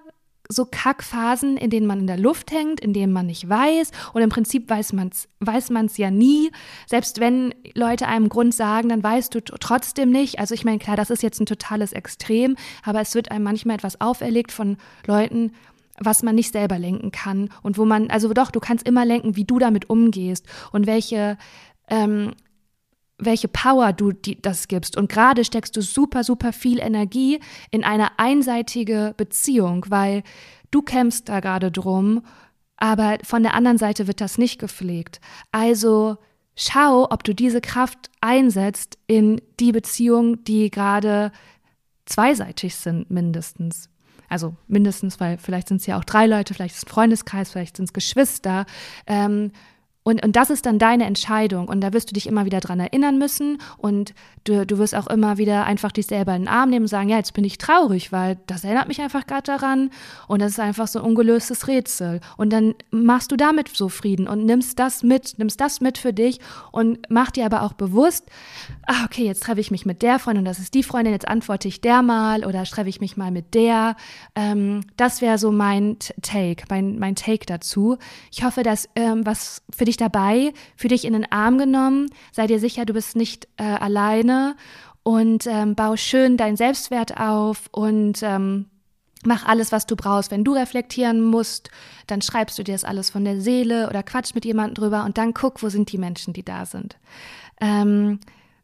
so 0.50 0.64
Kackphasen, 0.64 1.56
in 1.58 1.68
denen 1.68 1.86
man 1.86 2.00
in 2.00 2.06
der 2.06 2.16
Luft 2.16 2.50
hängt, 2.50 2.80
in 2.80 2.94
denen 2.94 3.12
man 3.12 3.26
nicht 3.26 3.48
weiß. 3.48 3.90
Und 4.14 4.22
im 4.22 4.30
Prinzip 4.30 4.68
weiß 4.68 4.94
man 4.94 5.08
es 5.08 5.28
weiß 5.40 5.70
man's 5.70 5.98
ja 5.98 6.10
nie. 6.10 6.50
Selbst 6.86 7.20
wenn 7.20 7.54
Leute 7.74 8.08
einem 8.08 8.28
Grund 8.28 8.54
sagen, 8.54 8.88
dann 8.88 9.02
weißt 9.02 9.34
du 9.34 9.40
trotzdem 9.42 10.10
nicht. 10.10 10.38
Also 10.38 10.54
ich 10.54 10.64
meine, 10.64 10.78
klar, 10.78 10.96
das 10.96 11.10
ist 11.10 11.22
jetzt 11.22 11.40
ein 11.40 11.46
totales 11.46 11.92
Extrem, 11.92 12.56
aber 12.82 13.00
es 13.00 13.14
wird 13.14 13.30
einem 13.30 13.44
manchmal 13.44 13.76
etwas 13.76 14.00
auferlegt 14.00 14.50
von 14.50 14.78
Leuten, 15.06 15.52
was 16.00 16.22
man 16.22 16.34
nicht 16.34 16.52
selber 16.52 16.78
lenken 16.78 17.10
kann. 17.12 17.50
Und 17.62 17.76
wo 17.76 17.84
man, 17.84 18.10
also 18.10 18.32
doch, 18.32 18.50
du 18.50 18.60
kannst 18.60 18.88
immer 18.88 19.04
lenken, 19.04 19.36
wie 19.36 19.44
du 19.44 19.58
damit 19.58 19.90
umgehst 19.90 20.46
und 20.72 20.86
welche 20.86 21.36
ähm, 21.90 22.32
welche 23.18 23.48
Power 23.48 23.92
du 23.92 24.12
die, 24.12 24.40
das 24.40 24.68
gibst. 24.68 24.96
Und 24.96 25.10
gerade 25.10 25.44
steckst 25.44 25.76
du 25.76 25.82
super, 25.82 26.24
super 26.24 26.52
viel 26.52 26.78
Energie 26.78 27.40
in 27.70 27.84
eine 27.84 28.18
einseitige 28.18 29.14
Beziehung, 29.16 29.84
weil 29.88 30.22
du 30.70 30.82
kämpfst 30.82 31.28
da 31.28 31.40
gerade 31.40 31.70
drum, 31.70 32.22
aber 32.76 33.18
von 33.24 33.42
der 33.42 33.54
anderen 33.54 33.78
Seite 33.78 34.06
wird 34.06 34.20
das 34.20 34.38
nicht 34.38 34.60
gepflegt. 34.60 35.20
Also 35.50 36.16
schau, 36.54 37.08
ob 37.10 37.24
du 37.24 37.34
diese 37.34 37.60
Kraft 37.60 38.10
einsetzt 38.20 38.98
in 39.06 39.40
die 39.58 39.72
Beziehung, 39.72 40.44
die 40.44 40.70
gerade 40.70 41.32
zweiseitig 42.06 42.76
sind, 42.76 43.10
mindestens. 43.10 43.90
Also 44.28 44.54
mindestens, 44.66 45.20
weil 45.20 45.38
vielleicht 45.38 45.68
sind 45.68 45.80
es 45.80 45.86
ja 45.86 45.98
auch 45.98 46.04
drei 46.04 46.26
Leute, 46.26 46.54
vielleicht 46.54 46.74
ist 46.74 46.82
es 46.82 46.88
ein 46.88 46.92
Freundeskreis, 46.92 47.50
vielleicht 47.50 47.76
sind 47.76 47.86
es 47.86 47.92
Geschwister. 47.92 48.66
Ähm, 49.06 49.52
und, 50.08 50.24
und 50.24 50.36
das 50.36 50.48
ist 50.48 50.64
dann 50.64 50.78
deine 50.78 51.04
Entscheidung. 51.04 51.68
Und 51.68 51.82
da 51.82 51.92
wirst 51.92 52.08
du 52.08 52.14
dich 52.14 52.26
immer 52.26 52.46
wieder 52.46 52.60
dran 52.60 52.80
erinnern 52.80 53.18
müssen. 53.18 53.58
Und 53.76 54.14
du, 54.44 54.64
du 54.64 54.78
wirst 54.78 54.94
auch 54.94 55.06
immer 55.06 55.36
wieder 55.36 55.66
einfach 55.66 55.92
dich 55.92 56.06
selber 56.06 56.34
in 56.34 56.44
den 56.44 56.48
Arm 56.48 56.70
nehmen 56.70 56.84
und 56.84 56.88
sagen, 56.88 57.10
ja, 57.10 57.18
jetzt 57.18 57.34
bin 57.34 57.44
ich 57.44 57.58
traurig, 57.58 58.10
weil 58.10 58.38
das 58.46 58.64
erinnert 58.64 58.88
mich 58.88 59.02
einfach 59.02 59.26
gerade 59.26 59.42
daran. 59.42 59.90
Und 60.26 60.40
das 60.40 60.52
ist 60.52 60.60
einfach 60.60 60.88
so 60.88 61.00
ein 61.00 61.04
ungelöstes 61.04 61.68
Rätsel. 61.68 62.20
Und 62.38 62.54
dann 62.54 62.74
machst 62.90 63.32
du 63.32 63.36
damit 63.36 63.68
so 63.68 63.90
Frieden 63.90 64.26
und 64.26 64.46
nimmst 64.46 64.78
das 64.78 65.02
mit, 65.02 65.34
nimmst 65.36 65.60
das 65.60 65.82
mit 65.82 65.98
für 65.98 66.14
dich 66.14 66.40
und 66.72 67.00
mach 67.10 67.30
dir 67.30 67.44
aber 67.44 67.60
auch 67.60 67.74
bewusst, 67.74 68.24
ah, 68.86 69.04
okay, 69.04 69.26
jetzt 69.26 69.42
treffe 69.42 69.60
ich 69.60 69.70
mich 69.70 69.84
mit 69.84 70.00
der 70.00 70.18
Freundin 70.18 70.40
und 70.40 70.46
das 70.46 70.58
ist 70.58 70.72
die 70.72 70.84
Freundin, 70.84 71.12
jetzt 71.12 71.28
antworte 71.28 71.68
ich 71.68 71.82
der 71.82 72.00
mal 72.00 72.46
oder 72.46 72.64
treffe 72.64 72.88
ich 72.88 73.02
mich 73.02 73.18
mal 73.18 73.30
mit 73.30 73.52
der. 73.52 73.94
Ähm, 74.34 74.84
das 74.96 75.20
wäre 75.20 75.36
so 75.36 75.52
mein 75.52 75.98
Take, 76.22 76.64
mein, 76.70 76.98
mein 76.98 77.14
Take 77.14 77.44
dazu. 77.44 77.98
Ich 78.32 78.42
hoffe, 78.42 78.62
dass 78.62 78.88
ähm, 78.96 79.26
was 79.26 79.62
für 79.68 79.84
dich 79.84 79.97
dabei, 80.00 80.52
für 80.76 80.88
dich 80.88 81.04
in 81.04 81.12
den 81.12 81.30
Arm 81.30 81.58
genommen. 81.58 82.10
Sei 82.32 82.46
dir 82.46 82.58
sicher, 82.58 82.84
du 82.84 82.92
bist 82.92 83.16
nicht 83.16 83.48
äh, 83.56 83.64
alleine 83.64 84.56
und 85.02 85.46
ähm, 85.46 85.74
bau 85.74 85.96
schön 85.96 86.36
deinen 86.36 86.56
Selbstwert 86.56 87.18
auf 87.18 87.68
und 87.72 88.22
ähm, 88.22 88.66
mach 89.24 89.46
alles, 89.46 89.72
was 89.72 89.86
du 89.86 89.96
brauchst. 89.96 90.30
Wenn 90.30 90.44
du 90.44 90.52
reflektieren 90.54 91.22
musst, 91.22 91.70
dann 92.06 92.22
schreibst 92.22 92.58
du 92.58 92.62
dir 92.62 92.72
das 92.72 92.84
alles 92.84 93.10
von 93.10 93.24
der 93.24 93.40
Seele 93.40 93.88
oder 93.88 94.02
quatsch 94.02 94.34
mit 94.34 94.44
jemandem 94.44 94.74
drüber 94.74 95.04
und 95.04 95.18
dann 95.18 95.34
guck, 95.34 95.62
wo 95.62 95.68
sind 95.68 95.92
die 95.92 95.98
Menschen, 95.98 96.32
die 96.32 96.44
da 96.44 96.66
sind. 96.66 96.96
Ähm, 97.60 98.20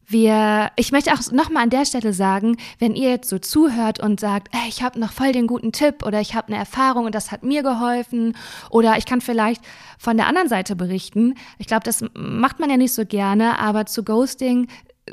wir, 0.07 0.71
ich 0.77 0.93
möchte 0.93 1.13
auch 1.13 1.33
nochmal 1.33 1.65
an 1.65 1.71
der 1.71 1.85
Stelle 1.85 2.13
sagen, 2.13 2.57
wenn 2.79 2.95
ihr 2.95 3.11
jetzt 3.11 3.29
so 3.29 3.39
zuhört 3.39 4.01
und 4.01 4.21
sagt, 4.21 4.49
ey, 4.53 4.69
ich 4.69 4.83
habe 4.83 5.01
noch 5.01 5.13
voll 5.13 5.33
den 5.33 5.47
guten 5.47 5.73
Tipp 5.73 6.05
oder 6.05 6.21
ich 6.21 6.35
habe 6.35 6.49
eine 6.49 6.57
Erfahrung 6.57 7.07
und 7.07 7.15
das 7.15 7.33
hat 7.33 7.43
mir 7.43 7.63
geholfen 7.63 8.37
oder 8.71 8.97
ich 8.99 9.07
kann 9.07 9.21
vielleicht 9.21 9.63
von 9.99 10.17
der 10.17 10.27
anderen 10.27 10.49
Seite 10.49 10.77
berichten. 10.77 11.35
Ich 11.59 11.67
glaube, 11.67 11.85
das 11.85 12.05
macht 12.15 12.61
man 12.61 12.71
ja 12.71 12.77
nicht 12.77 12.95
so 12.95 13.05
gerne, 13.07 13.59
aber 13.59 13.87
zu 13.87 14.05
Ghosting 14.05 14.69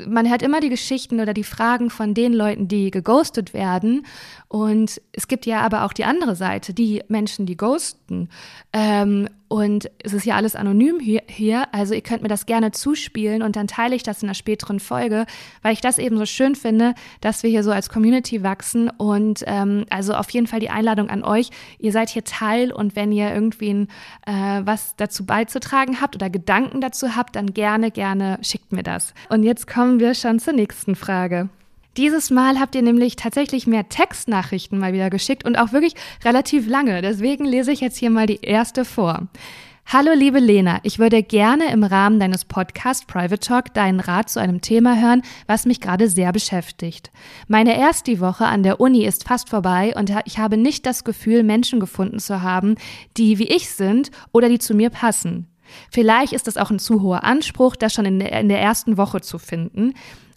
man 0.06 0.28
hört 0.28 0.42
immer 0.42 0.60
die 0.60 0.70
Geschichten 0.70 1.20
oder 1.20 1.34
die 1.34 1.44
Fragen 1.44 1.90
von 1.90 2.14
den 2.14 2.32
Leuten, 2.32 2.68
die 2.68 2.90
geghostet 2.90 3.52
werden. 3.52 4.06
Und 4.48 5.00
es 5.12 5.28
gibt 5.28 5.46
ja 5.46 5.60
aber 5.60 5.84
auch 5.84 5.92
die 5.92 6.04
andere 6.04 6.34
Seite, 6.34 6.72
die 6.72 7.02
Menschen, 7.08 7.46
die 7.46 7.56
ghosten. 7.56 8.28
Ähm, 8.72 9.28
und 9.52 9.90
es 10.02 10.14
ist 10.14 10.24
ja 10.24 10.36
alles 10.36 10.56
anonym 10.56 10.98
hier, 10.98 11.74
also 11.74 11.92
ihr 11.92 12.00
könnt 12.00 12.22
mir 12.22 12.28
das 12.28 12.46
gerne 12.46 12.70
zuspielen 12.70 13.42
und 13.42 13.54
dann 13.54 13.66
teile 13.66 13.94
ich 13.94 14.02
das 14.02 14.22
in 14.22 14.28
einer 14.30 14.34
späteren 14.34 14.80
Folge, 14.80 15.26
weil 15.60 15.74
ich 15.74 15.82
das 15.82 15.98
eben 15.98 16.16
so 16.16 16.24
schön 16.24 16.54
finde, 16.54 16.94
dass 17.20 17.42
wir 17.42 17.50
hier 17.50 17.62
so 17.62 17.70
als 17.70 17.90
Community 17.90 18.42
wachsen 18.42 18.88
und 18.88 19.44
ähm, 19.46 19.84
also 19.90 20.14
auf 20.14 20.30
jeden 20.30 20.46
Fall 20.46 20.60
die 20.60 20.70
Einladung 20.70 21.10
an 21.10 21.22
euch. 21.22 21.50
Ihr 21.78 21.92
seid 21.92 22.08
hier 22.08 22.24
Teil 22.24 22.72
und 22.72 22.96
wenn 22.96 23.12
ihr 23.12 23.30
irgendwie 23.30 23.88
äh, 24.24 24.62
was 24.64 24.96
dazu 24.96 25.26
beizutragen 25.26 26.00
habt 26.00 26.14
oder 26.14 26.30
Gedanken 26.30 26.80
dazu 26.80 27.14
habt, 27.14 27.36
dann 27.36 27.52
gerne, 27.52 27.90
gerne 27.90 28.38
schickt 28.40 28.72
mir 28.72 28.82
das. 28.82 29.12
Und 29.28 29.42
jetzt 29.42 29.66
kommen 29.66 30.00
wir 30.00 30.14
schon 30.14 30.38
zur 30.38 30.54
nächsten 30.54 30.96
Frage. 30.96 31.50
Dieses 31.98 32.30
Mal 32.30 32.58
habt 32.58 32.74
ihr 32.74 32.80
nämlich 32.80 33.16
tatsächlich 33.16 33.66
mehr 33.66 33.86
Textnachrichten 33.86 34.78
mal 34.78 34.94
wieder 34.94 35.10
geschickt 35.10 35.44
und 35.44 35.56
auch 35.56 35.72
wirklich 35.72 35.94
relativ 36.24 36.66
lange. 36.66 37.02
Deswegen 37.02 37.44
lese 37.44 37.70
ich 37.70 37.80
jetzt 37.80 37.98
hier 37.98 38.08
mal 38.08 38.26
die 38.26 38.40
erste 38.40 38.86
vor. 38.86 39.28
Hallo 39.84 40.12
liebe 40.14 40.38
Lena, 40.38 40.80
ich 40.84 40.98
würde 40.98 41.22
gerne 41.22 41.70
im 41.70 41.84
Rahmen 41.84 42.18
deines 42.18 42.46
Podcasts 42.46 43.04
Private 43.04 43.40
Talk 43.40 43.74
deinen 43.74 44.00
Rat 44.00 44.30
zu 44.30 44.40
einem 44.40 44.62
Thema 44.62 44.98
hören, 44.98 45.20
was 45.46 45.66
mich 45.66 45.82
gerade 45.82 46.08
sehr 46.08 46.32
beschäftigt. 46.32 47.10
Meine 47.46 47.76
erste 47.76 48.20
Woche 48.20 48.46
an 48.46 48.62
der 48.62 48.80
Uni 48.80 49.04
ist 49.04 49.28
fast 49.28 49.50
vorbei 49.50 49.92
und 49.94 50.10
ich 50.24 50.38
habe 50.38 50.56
nicht 50.56 50.86
das 50.86 51.04
Gefühl, 51.04 51.42
Menschen 51.42 51.78
gefunden 51.78 52.20
zu 52.20 52.40
haben, 52.40 52.76
die 53.18 53.38
wie 53.38 53.48
ich 53.48 53.68
sind 53.68 54.10
oder 54.32 54.48
die 54.48 54.60
zu 54.60 54.72
mir 54.72 54.88
passen. 54.88 55.46
Vielleicht 55.90 56.32
ist 56.32 56.46
das 56.46 56.56
auch 56.56 56.70
ein 56.70 56.78
zu 56.78 57.02
hoher 57.02 57.24
Anspruch, 57.24 57.76
das 57.76 57.92
schon 57.92 58.06
in 58.06 58.18
der, 58.18 58.32
in 58.40 58.48
der 58.48 58.62
ersten 58.62 58.96
Woche 58.96 59.20
zu 59.20 59.38
finden. 59.38 59.92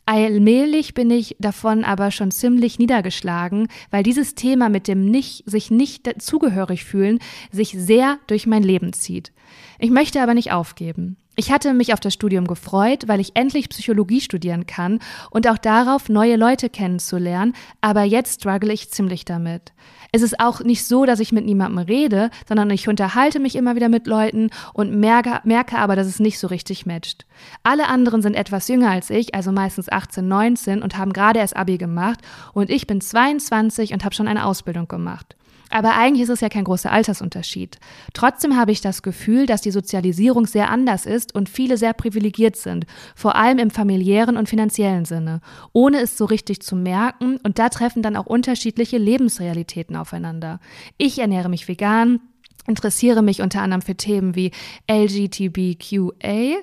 Allmählich 0.08 0.94
bin 0.94 1.10
ich 1.10 1.36
davon 1.40 1.84
aber 1.84 2.12
schon 2.12 2.30
ziemlich 2.30 2.78
niedergeschlagen, 2.78 3.70
weil 3.90 4.04
dieses 4.04 4.36
Thema 4.36 4.70
mit 4.70 4.88
dem 4.88 5.06
nicht, 5.06 5.50
sich 5.50 5.72
nicht 5.72 6.22
zugehörig 6.22 6.86
fühlen 6.86 7.20
sich 7.52 7.72
sehr 7.72 8.20
durch 8.28 8.46
mein 8.46 8.62
Leben 8.62 8.94
zieht. 8.94 9.32
Ich 9.80 9.90
möchte 9.90 10.22
aber 10.22 10.36
nicht 10.36 10.52
aufgeben. 10.52 11.18
Ich 11.38 11.52
hatte 11.52 11.74
mich 11.74 11.92
auf 11.92 12.00
das 12.00 12.14
Studium 12.14 12.48
gefreut, 12.48 13.08
weil 13.08 13.20
ich 13.20 13.36
endlich 13.36 13.68
Psychologie 13.68 14.22
studieren 14.22 14.66
kann 14.66 15.00
und 15.32 15.50
auch 15.50 15.58
darauf, 15.58 16.08
neue 16.08 16.38
Leute 16.38 16.70
kennenzulernen, 16.70 17.54
aber 17.82 18.04
jetzt 18.04 18.42
struggle 18.42 18.72
ich 18.72 18.90
ziemlich 18.90 19.26
damit. 19.26 19.74
Es 20.14 20.22
ist 20.22 20.40
auch 20.40 20.62
nicht 20.62 20.86
so, 20.86 21.06
dass 21.06 21.20
ich 21.20 21.34
mit 21.34 21.46
niemandem 21.46 21.80
rede, 21.80 22.30
sondern 22.48 22.70
ich 22.70 22.88
unterhalte 22.88 23.42
mich 23.42 23.58
immer 23.58 23.76
wieder 23.76 23.90
mit 23.90 24.08
Leuten 24.08 24.50
und 24.74 24.98
merke, 24.98 25.42
merke 25.44 25.78
aber, 25.78 25.98
dass 25.98 26.08
es 26.08 26.22
nicht 26.22 26.40
so 26.40 26.48
richtig 26.48 26.86
matcht. 26.86 27.26
Alle 27.64 27.88
anderen 27.88 28.22
sind 28.22 28.36
etwas 28.36 28.70
jünger 28.70 28.92
als 28.92 29.10
ich, 29.10 29.36
also 29.36 29.52
meistens 29.52 29.92
18, 29.92 30.26
19 30.26 30.82
und 30.82 30.98
haben 30.98 31.12
gerade 31.12 31.40
erst 31.40 31.58
Abi 31.58 31.78
gemacht 31.78 32.20
und 32.54 32.70
ich 32.70 32.88
bin 32.88 33.02
22 33.02 33.92
und 33.92 34.06
habe 34.06 34.16
schon 34.16 34.30
eine 34.30 34.46
Ausbildung 34.46 34.88
gemacht. 34.88 35.36
Aber 35.70 35.96
eigentlich 35.96 36.24
ist 36.24 36.30
es 36.30 36.42
ja 36.42 36.50
kein 36.50 36.64
großer 36.64 36.92
Altersunterschied. 36.92 37.80
Trotzdem 38.14 38.56
habe 38.56 38.72
ich 38.72 38.82
das 38.82 39.02
Gefühl, 39.02 39.46
dass 39.46 39.62
die 39.62 39.72
Sozialisierung 39.72 40.46
sehr 40.46 40.70
anders 40.70 41.06
ist 41.06 41.34
und 41.34 41.50
viele 41.50 41.78
sehr 41.78 41.94
privilegiert 41.94 42.56
sind, 42.56 42.86
vor 43.16 43.36
allem 43.36 43.58
im 43.58 43.72
familiären 43.72 44.38
und 44.38 44.50
finanziellen 44.50 45.06
Sinne, 45.06 45.42
ohne 45.74 46.02
es 46.02 46.18
so 46.18 46.26
richtig 46.26 46.62
zu 46.62 46.76
merken 46.76 47.38
und 47.44 47.60
da 47.60 47.70
treffen 47.70 48.02
dann 48.02 48.16
auch 48.16 48.26
unterschiedliche 48.26 48.98
Lebensrealitäten 48.98 49.96
aufeinander. 49.96 50.60
Ich 50.98 51.20
ernähre 51.20 51.50
mich 51.50 51.68
vegan, 51.68 52.20
interessiere 52.68 53.22
mich 53.22 53.42
unter 53.42 53.62
anderem 53.62 53.82
für 53.82 53.96
Themen 53.96 54.36
wie 54.36 54.52
LGTBQA 54.90 56.58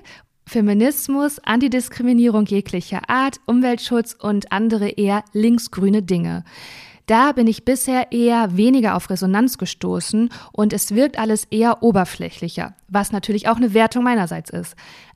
Feminismus, 0.45 1.39
Antidiskriminierung 1.39 2.45
jeglicher 2.45 3.09
Art, 3.09 3.39
Umweltschutz 3.45 4.15
und 4.19 4.51
andere 4.51 4.89
eher 4.89 5.23
linksgrüne 5.31 6.03
Dinge. 6.03 6.43
Da 7.05 7.33
bin 7.33 7.47
ich 7.47 7.65
bisher 7.65 8.11
eher 8.11 8.55
weniger 8.55 8.95
auf 8.95 9.09
Resonanz 9.09 9.57
gestoßen 9.57 10.29
und 10.53 10.71
es 10.71 10.95
wirkt 10.95 11.19
alles 11.19 11.45
eher 11.45 11.83
oberflächlicher, 11.83 12.75
was 12.87 13.11
natürlich 13.11 13.49
auch 13.49 13.57
eine 13.57 13.73
Wertung 13.73 14.03
meinerseits 14.03 14.49
ist. 14.49 14.75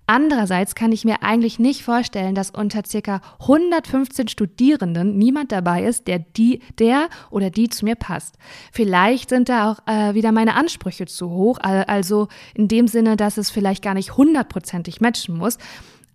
Andererseits 0.09 0.73
kann 0.73 0.93
ich 0.93 1.03
mir 1.03 1.21
eigentlich 1.21 1.59
nicht 1.59 1.83
vorstellen, 1.83 2.33
dass 2.33 2.49
unter 2.49 2.81
circa 2.85 3.19
115 3.41 4.29
Studierenden 4.29 5.17
niemand 5.17 5.51
dabei 5.51 5.83
ist, 5.83 6.07
der 6.07 6.19
die, 6.19 6.61
der 6.79 7.09
oder 7.29 7.49
die 7.49 7.67
zu 7.67 7.83
mir 7.83 7.95
passt. 7.95 8.35
Vielleicht 8.71 9.29
sind 9.29 9.49
da 9.49 9.71
auch 9.71 9.79
äh, 9.85 10.13
wieder 10.13 10.31
meine 10.31 10.55
Ansprüche 10.55 11.07
zu 11.07 11.29
hoch, 11.29 11.59
also 11.59 12.29
in 12.53 12.69
dem 12.69 12.87
Sinne, 12.87 13.17
dass 13.17 13.37
es 13.37 13.49
vielleicht 13.49 13.83
gar 13.83 13.93
nicht 13.93 14.15
hundertprozentig 14.15 15.01
matchen 15.01 15.37
muss, 15.37 15.57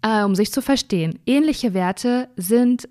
äh, 0.00 0.22
um 0.22 0.34
sich 0.34 0.52
zu 0.52 0.62
verstehen. 0.62 1.18
Ähnliche 1.26 1.74
Werte 1.74 2.30
sind 2.36 2.88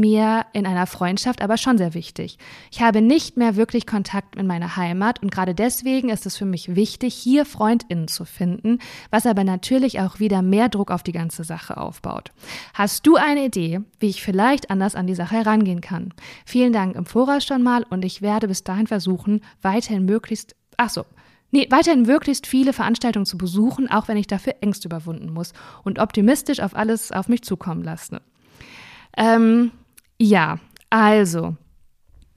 mir 0.00 0.46
in 0.52 0.66
einer 0.66 0.86
Freundschaft 0.86 1.42
aber 1.42 1.56
schon 1.56 1.78
sehr 1.78 1.94
wichtig. 1.94 2.38
Ich 2.70 2.80
habe 2.80 3.00
nicht 3.00 3.36
mehr 3.36 3.56
wirklich 3.56 3.86
Kontakt 3.86 4.36
mit 4.36 4.46
meiner 4.46 4.76
Heimat 4.76 5.22
und 5.22 5.32
gerade 5.32 5.54
deswegen 5.54 6.08
ist 6.08 6.26
es 6.26 6.36
für 6.36 6.44
mich 6.44 6.76
wichtig, 6.76 7.14
hier 7.14 7.44
Freundinnen 7.44 8.08
zu 8.08 8.24
finden, 8.24 8.78
was 9.10 9.26
aber 9.26 9.44
natürlich 9.44 10.00
auch 10.00 10.20
wieder 10.20 10.42
mehr 10.42 10.68
Druck 10.68 10.90
auf 10.90 11.02
die 11.02 11.12
ganze 11.12 11.44
Sache 11.44 11.76
aufbaut. 11.76 12.32
Hast 12.74 13.06
du 13.06 13.16
eine 13.16 13.46
Idee, 13.46 13.80
wie 13.98 14.08
ich 14.08 14.22
vielleicht 14.22 14.70
anders 14.70 14.94
an 14.94 15.06
die 15.06 15.14
Sache 15.14 15.36
herangehen 15.36 15.80
kann? 15.80 16.14
Vielen 16.44 16.72
Dank 16.72 16.96
im 16.96 17.06
Voraus 17.06 17.44
schon 17.44 17.62
mal 17.62 17.84
und 17.88 18.04
ich 18.04 18.22
werde 18.22 18.48
bis 18.48 18.64
dahin 18.64 18.86
versuchen, 18.86 19.42
weiterhin 19.62 20.04
möglichst, 20.04 20.54
ach 20.76 20.90
so, 20.90 21.04
Nee, 21.52 21.68
weiterhin 21.70 22.02
möglichst 22.02 22.46
viele 22.46 22.72
Veranstaltungen 22.72 23.24
zu 23.24 23.38
besuchen, 23.38 23.88
auch 23.88 24.08
wenn 24.08 24.16
ich 24.16 24.26
dafür 24.26 24.56
Ängste 24.60 24.88
überwunden 24.88 25.32
muss 25.32 25.52
und 25.84 25.98
optimistisch 26.00 26.60
auf 26.60 26.74
alles 26.74 27.12
auf 27.12 27.28
mich 27.28 27.42
zukommen 27.42 27.82
lasse. 27.82 28.20
Ähm, 29.16 29.70
ja, 30.18 30.58
also. 30.90 31.56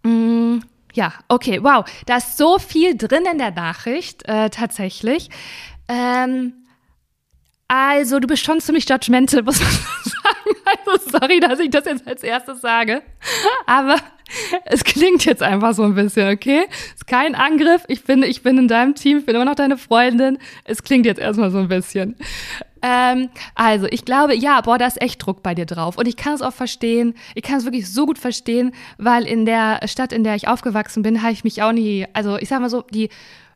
Mh, 0.04 0.12
mm, 0.12 0.64
ja, 0.94 1.14
okay, 1.28 1.64
wow. 1.64 1.86
Da 2.06 2.18
ist 2.18 2.38
so 2.38 2.58
viel 2.60 2.98
drin 2.98 3.24
in 3.32 3.38
der 3.38 3.52
Nachricht, 3.52 4.28
äh, 4.28 4.50
tatsächlich. 4.50 5.30
Ähm, 5.88 6.54
also, 7.68 8.20
du 8.20 8.28
bist 8.28 8.44
schon 8.44 8.60
ziemlich 8.60 8.90
judgmental, 8.90 9.44
muss 9.44 9.60
man 9.60 9.70
sagen. 9.70 10.60
Also, 10.66 11.10
sorry, 11.12 11.40
dass 11.40 11.60
ich 11.60 11.70
das 11.70 11.86
jetzt 11.86 12.08
als 12.08 12.24
erstes 12.24 12.62
sage. 12.62 13.04
Aber 13.66 13.98
es 14.66 14.84
klingt 14.84 15.26
jetzt 15.26 15.44
einfach 15.44 15.74
so 15.74 15.84
ein 15.84 15.96
bisschen, 15.96 16.32
okay? 16.32 16.66
Ist 16.96 17.08
kein 17.08 17.36
Angriff. 17.36 17.84
Ich 17.88 18.02
finde, 18.02 18.28
ich 18.28 18.42
bin 18.44 18.58
in 18.58 18.68
deinem 18.68 18.96
Team, 18.96 19.20
ich 19.20 19.26
bin 19.26 19.36
immer 19.36 19.46
noch 19.46 19.56
deine 19.56 19.78
Freundin. 19.78 20.40
Es 20.64 20.84
klingt 20.84 21.06
jetzt 21.06 21.20
erstmal 21.20 21.52
so 21.52 21.60
ein 21.60 21.68
bisschen. 21.68 22.16
Ähm, 22.82 23.30
also, 23.56 23.88
ich 23.90 24.06
glaube, 24.06 24.36
ja, 24.36 24.62
boah, 24.62 24.78
da 24.78 24.88
ist 24.88 25.02
echt 25.02 25.26
Druck 25.26 25.44
bei 25.44 25.56
dir 25.56 25.66
drauf. 25.66 25.98
Und 25.98 26.08
ich 26.08 26.18
kann 26.18 26.34
es 26.34 26.42
auch 26.42 26.54
verstehen. 26.54 27.16
Ich 27.36 27.44
kann 27.44 27.58
es 27.58 27.66
wirklich 27.66 27.92
so 27.92 28.06
gut 28.06 28.18
verstehen, 28.18 28.74
weil 28.98 29.26
in 29.26 29.46
der 29.46 29.88
Stadt, 29.88 30.14
in 30.14 30.24
der 30.24 30.36
ich 30.36 30.48
aufgewachsen 30.48 31.04
bin, 31.04 31.22
habe 31.22 31.34
ich 31.34 31.44
mich 31.44 31.62
auch 31.62 31.72
nie, 31.72 32.08
also 32.14 32.38
ich 32.38 32.50
sag 32.50 32.60
mal 32.62 32.70
so, 32.70 32.82
die 32.82 33.10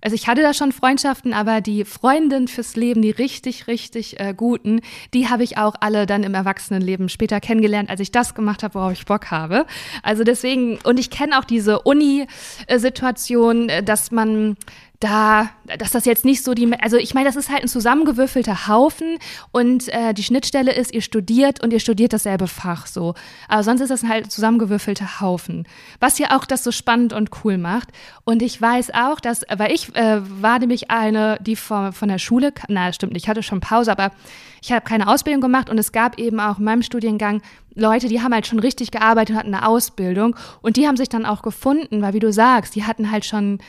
also 0.04 0.16
ich 0.16 0.28
hatte 0.28 0.42
da 0.42 0.54
schon 0.54 0.74
Freundschaften, 0.74 1.34
aber 1.34 1.62
die 1.62 1.86
Freundin 1.86 2.50
fürs 2.50 2.76
Leben, 2.76 3.02
die 3.02 3.12
richtig, 3.12 3.68
richtig 3.68 4.20
äh, 4.20 4.34
guten, 4.36 4.82
die 5.14 5.30
habe 5.30 5.44
ich 5.44 5.58
auch 5.58 5.76
alle 5.80 6.06
dann 6.06 6.24
im 6.24 6.34
Erwachsenenleben 6.34 7.08
später 7.08 7.40
kennengelernt, 7.40 7.90
als 7.90 8.02
ich 8.02 8.12
das 8.12 8.36
gemacht 8.36 8.64
habe, 8.64 8.76
worauf 8.76 8.92
ich 8.92 9.06
Bock 9.06 9.32
habe. 9.32 9.66
Also 10.04 10.26
deswegen, 10.26 10.78
und 10.84 11.00
ich 11.00 11.10
kenne 11.10 11.40
auch 11.40 11.46
diese 11.46 11.80
Uni-Situation, 11.80 13.70
äh, 13.70 13.82
dass 13.82 14.12
man 14.12 14.58
da, 15.04 15.50
dass 15.78 15.92
das 15.92 16.06
jetzt 16.06 16.24
nicht 16.24 16.46
so 16.46 16.54
die, 16.54 16.72
also 16.80 16.96
ich 16.96 17.14
meine, 17.14 17.28
das 17.28 17.36
ist 17.36 17.50
halt 17.50 17.64
ein 17.64 17.68
zusammengewürfelter 17.68 18.68
Haufen 18.70 19.18
und 19.52 19.90
äh, 19.90 20.14
die 20.14 20.24
Schnittstelle 20.24 20.74
ist, 20.74 20.94
ihr 20.94 21.02
studiert 21.02 21.62
und 21.62 21.74
ihr 21.74 21.82
studiert 21.82 22.14
dasselbe 22.14 22.48
Fach 22.48 22.88
so. 22.88 23.14
Aber 23.50 23.64
sonst 23.64 23.82
ist 23.82 23.90
das 23.90 24.04
halt 24.04 24.26
ein 24.26 24.30
zusammengewürfelter 24.30 25.20
Haufen, 25.20 25.68
was 26.00 26.20
ja 26.20 26.38
auch 26.38 26.46
das 26.46 26.64
so 26.64 26.72
spannend 26.72 27.12
und 27.12 27.32
cool 27.44 27.58
macht. 27.58 27.90
Und 28.24 28.42
ich 28.42 28.62
weiß 28.62 28.92
auch, 28.94 29.20
dass, 29.20 29.42
weil 29.54 29.74
ich 29.74 29.94
äh, 29.94 30.22
war 30.42 30.60
nämlich 30.60 30.90
eine, 30.90 31.38
die 31.42 31.58
von, 31.58 31.92
von 31.92 32.08
der 32.08 32.20
Schule, 32.20 32.54
na 32.70 32.94
stimmt 32.94 33.18
ich 33.18 33.28
hatte 33.28 33.44
schon 33.44 33.60
Pause, 33.60 33.92
aber 33.92 34.12
ich 34.62 34.72
habe 34.72 34.86
keine 34.86 35.10
Ausbildung 35.10 35.42
gemacht 35.42 35.70
und 35.70 35.78
es 35.78 35.92
gab 35.92 36.18
eben 36.18 36.40
auch 36.40 36.60
in 36.60 36.64
meinem 36.64 36.82
Studiengang 36.82 37.42
Leute, 37.76 38.08
die 38.08 38.22
haben 38.22 38.34
halt 38.34 38.48
schon 38.48 38.60
richtig 38.60 38.92
gearbeitet 38.92 39.32
und 39.32 39.40
hatten 39.40 39.54
eine 39.54 39.68
Ausbildung 39.68 40.38
und 40.62 40.78
die 40.78 40.88
haben 40.88 40.96
sich 40.96 41.10
dann 41.10 41.26
auch 41.26 41.42
gefunden, 41.42 42.02
weil 42.02 42.14
wie 42.14 42.20
du 42.20 42.32
sagst, 42.32 42.76
die 42.76 42.86
hatten 42.86 43.12
halt 43.12 43.26
schon 43.26 43.60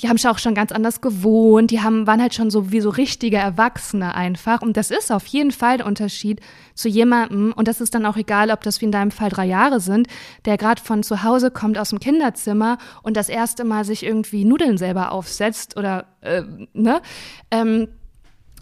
die 0.00 0.08
haben 0.08 0.16
auch 0.26 0.38
schon 0.38 0.54
ganz 0.54 0.70
anders 0.70 1.00
gewohnt, 1.00 1.70
die 1.70 1.80
haben, 1.80 2.06
waren 2.06 2.20
halt 2.22 2.34
schon 2.34 2.50
so 2.50 2.70
wie 2.70 2.80
so 2.80 2.90
richtige 2.90 3.36
Erwachsene 3.36 4.14
einfach. 4.14 4.62
Und 4.62 4.76
das 4.76 4.90
ist 4.90 5.10
auf 5.10 5.26
jeden 5.26 5.50
Fall 5.50 5.78
der 5.78 5.86
Unterschied 5.86 6.40
zu 6.74 6.88
jemandem, 6.88 7.52
und 7.52 7.66
das 7.66 7.80
ist 7.80 7.94
dann 7.94 8.06
auch 8.06 8.16
egal, 8.16 8.50
ob 8.50 8.62
das 8.62 8.80
wie 8.80 8.84
in 8.84 8.92
deinem 8.92 9.10
Fall 9.10 9.30
drei 9.30 9.46
Jahre 9.46 9.80
sind, 9.80 10.06
der 10.44 10.56
gerade 10.56 10.80
von 10.80 11.02
zu 11.02 11.22
Hause 11.24 11.50
kommt 11.50 11.78
aus 11.78 11.90
dem 11.90 11.98
Kinderzimmer 11.98 12.78
und 13.02 13.16
das 13.16 13.28
erste 13.28 13.64
Mal 13.64 13.84
sich 13.84 14.04
irgendwie 14.04 14.44
Nudeln 14.44 14.78
selber 14.78 15.10
aufsetzt 15.10 15.76
oder, 15.76 16.06
äh, 16.20 16.42
ne? 16.72 17.02
Ähm, 17.50 17.88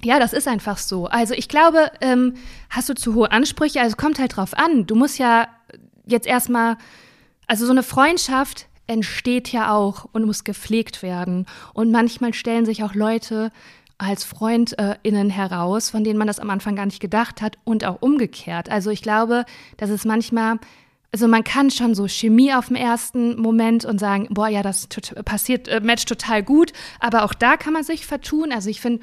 ja, 0.02 0.18
das 0.18 0.32
ist 0.32 0.46
einfach 0.46 0.78
so. 0.78 1.06
Also 1.06 1.34
ich 1.34 1.48
glaube, 1.48 1.90
ähm, 2.00 2.34
hast 2.70 2.88
du 2.88 2.94
zu 2.94 3.14
hohe 3.14 3.32
Ansprüche? 3.32 3.80
Also 3.80 3.96
kommt 3.96 4.18
halt 4.18 4.36
drauf 4.36 4.56
an. 4.56 4.86
Du 4.86 4.94
musst 4.94 5.18
ja 5.18 5.48
jetzt 6.06 6.26
erstmal, 6.26 6.76
also 7.46 7.66
so 7.66 7.72
eine 7.72 7.82
Freundschaft 7.82 8.68
entsteht 8.86 9.52
ja 9.52 9.74
auch 9.74 10.08
und 10.12 10.24
muss 10.24 10.44
gepflegt 10.44 11.02
werden. 11.02 11.46
Und 11.74 11.90
manchmal 11.90 12.34
stellen 12.34 12.66
sich 12.66 12.82
auch 12.84 12.94
Leute 12.94 13.50
als 13.98 14.24
FreundInnen 14.24 15.30
heraus, 15.30 15.90
von 15.90 16.04
denen 16.04 16.18
man 16.18 16.26
das 16.26 16.38
am 16.38 16.50
Anfang 16.50 16.76
gar 16.76 16.86
nicht 16.86 17.00
gedacht 17.00 17.40
hat 17.40 17.56
und 17.64 17.84
auch 17.84 18.02
umgekehrt. 18.02 18.70
Also 18.70 18.90
ich 18.90 19.02
glaube, 19.02 19.44
dass 19.76 19.90
es 19.90 20.04
manchmal 20.04 20.58
also 21.12 21.28
man 21.28 21.44
kann 21.44 21.70
schon 21.70 21.94
so 21.94 22.08
Chemie 22.08 22.52
auf 22.52 22.66
dem 22.66 22.76
ersten 22.76 23.40
Moment 23.40 23.86
und 23.86 23.98
sagen, 23.98 24.26
boah, 24.28 24.48
ja, 24.48 24.62
das 24.62 24.86
passiert, 25.24 25.66
äh, 25.66 25.80
matcht 25.80 26.08
total 26.08 26.42
gut, 26.42 26.74
aber 27.00 27.24
auch 27.24 27.32
da 27.32 27.56
kann 27.56 27.72
man 27.72 27.84
sich 27.84 28.04
vertun. 28.04 28.52
Also 28.52 28.68
ich 28.68 28.82
finde, 28.82 29.02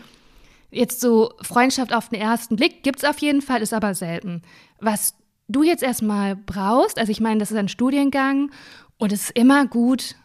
jetzt 0.69 1.01
so 1.01 1.33
Freundschaft 1.41 1.91
auf 1.91 2.09
den 2.09 2.21
ersten 2.21 2.55
Blick 2.55 2.83
gibt 2.83 2.99
es 2.99 3.09
auf 3.09 3.17
jeden 3.17 3.41
Fall, 3.41 3.63
ist 3.63 3.73
aber 3.73 3.95
selten. 3.95 4.43
Was 4.79 5.15
du 5.47 5.63
jetzt 5.63 5.81
erstmal 5.81 6.35
brauchst, 6.35 6.99
also 6.99 7.11
ich 7.11 7.19
meine, 7.19 7.39
das 7.39 7.49
ist 7.49 7.57
ein 7.57 7.67
Studiengang 7.67 8.51
und 9.03 9.11
es 9.11 9.23
ist 9.23 9.31
immer 9.31 9.67
gut, 9.67 10.15